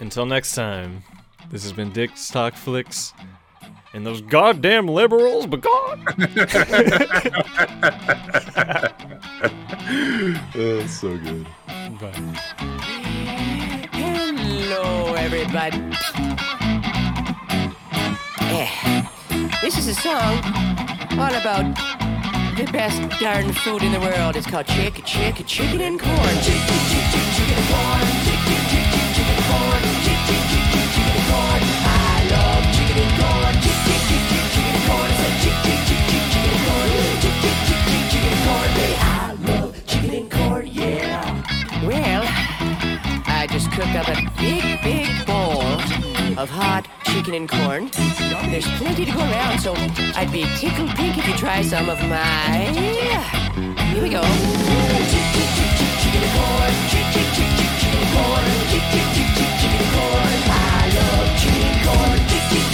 [0.00, 1.02] Until next time,
[1.50, 3.12] this has been Dick's Talk Flicks.
[3.94, 6.00] And those goddamn liberals, but God.
[10.56, 11.46] oh, so good.
[12.00, 12.10] Bye.
[13.92, 15.76] Hello, everybody.
[18.48, 19.06] Yeah.
[19.60, 20.38] This is a song
[21.20, 21.76] all about
[22.56, 24.36] the best darn food in the world.
[24.36, 26.16] It's called chicken, chicken, chicken and corn.
[26.16, 28.00] Chicken, chicken, chicken, chicken and corn.
[28.24, 29.82] Chicken, chicken, chicken, chicken and corn.
[30.00, 31.71] Chicken, chicken, chicken, chicken and corn.
[43.72, 45.62] Cooked up a big, big bowl
[46.38, 47.88] of hot chicken and corn.
[48.50, 49.74] There's plenty to go around, so
[50.14, 52.68] I'd be tickled pink if you try some of my.
[53.92, 54.20] Here we go.
[54.22, 54.26] I
[60.98, 62.71] love chicken corn,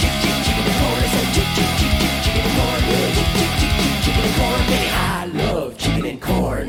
[4.69, 5.09] chicken and corn.
[5.09, 6.67] I love chicken and corn.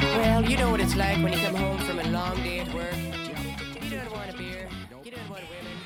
[0.00, 2.74] Well, you know what it's like when you come home from a long day at
[2.74, 2.94] work.
[3.82, 4.68] You don't want a beer.
[5.04, 5.76] You don't want women.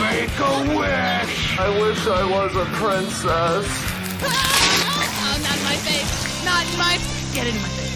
[0.00, 1.58] Make a wish.
[1.58, 3.66] I wish I was a princess.
[4.22, 6.44] Oh, not in my face.
[6.44, 6.98] Not in my.
[7.32, 7.90] Get in my face.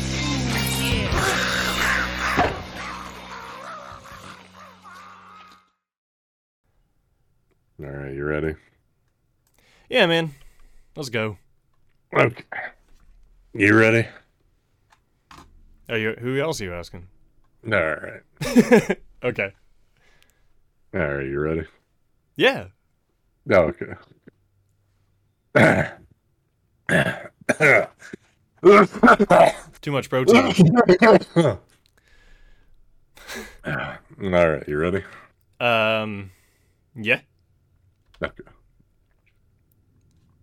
[7.80, 8.54] All right, you ready?
[9.94, 10.34] Yeah, man.
[10.96, 11.38] Let's go.
[12.12, 12.42] Okay.
[13.52, 14.08] You ready?
[15.88, 17.06] Are you, who else are you asking?
[17.64, 18.98] All right.
[19.22, 19.52] Okay.
[20.92, 21.66] All right, you ready?
[22.34, 22.66] Yeah.
[23.50, 23.94] Oh, okay.
[29.80, 30.76] Too much protein.
[31.36, 31.58] All
[34.24, 35.04] right, you ready?
[35.60, 36.32] um,
[36.96, 37.20] yeah.
[38.20, 38.42] Okay.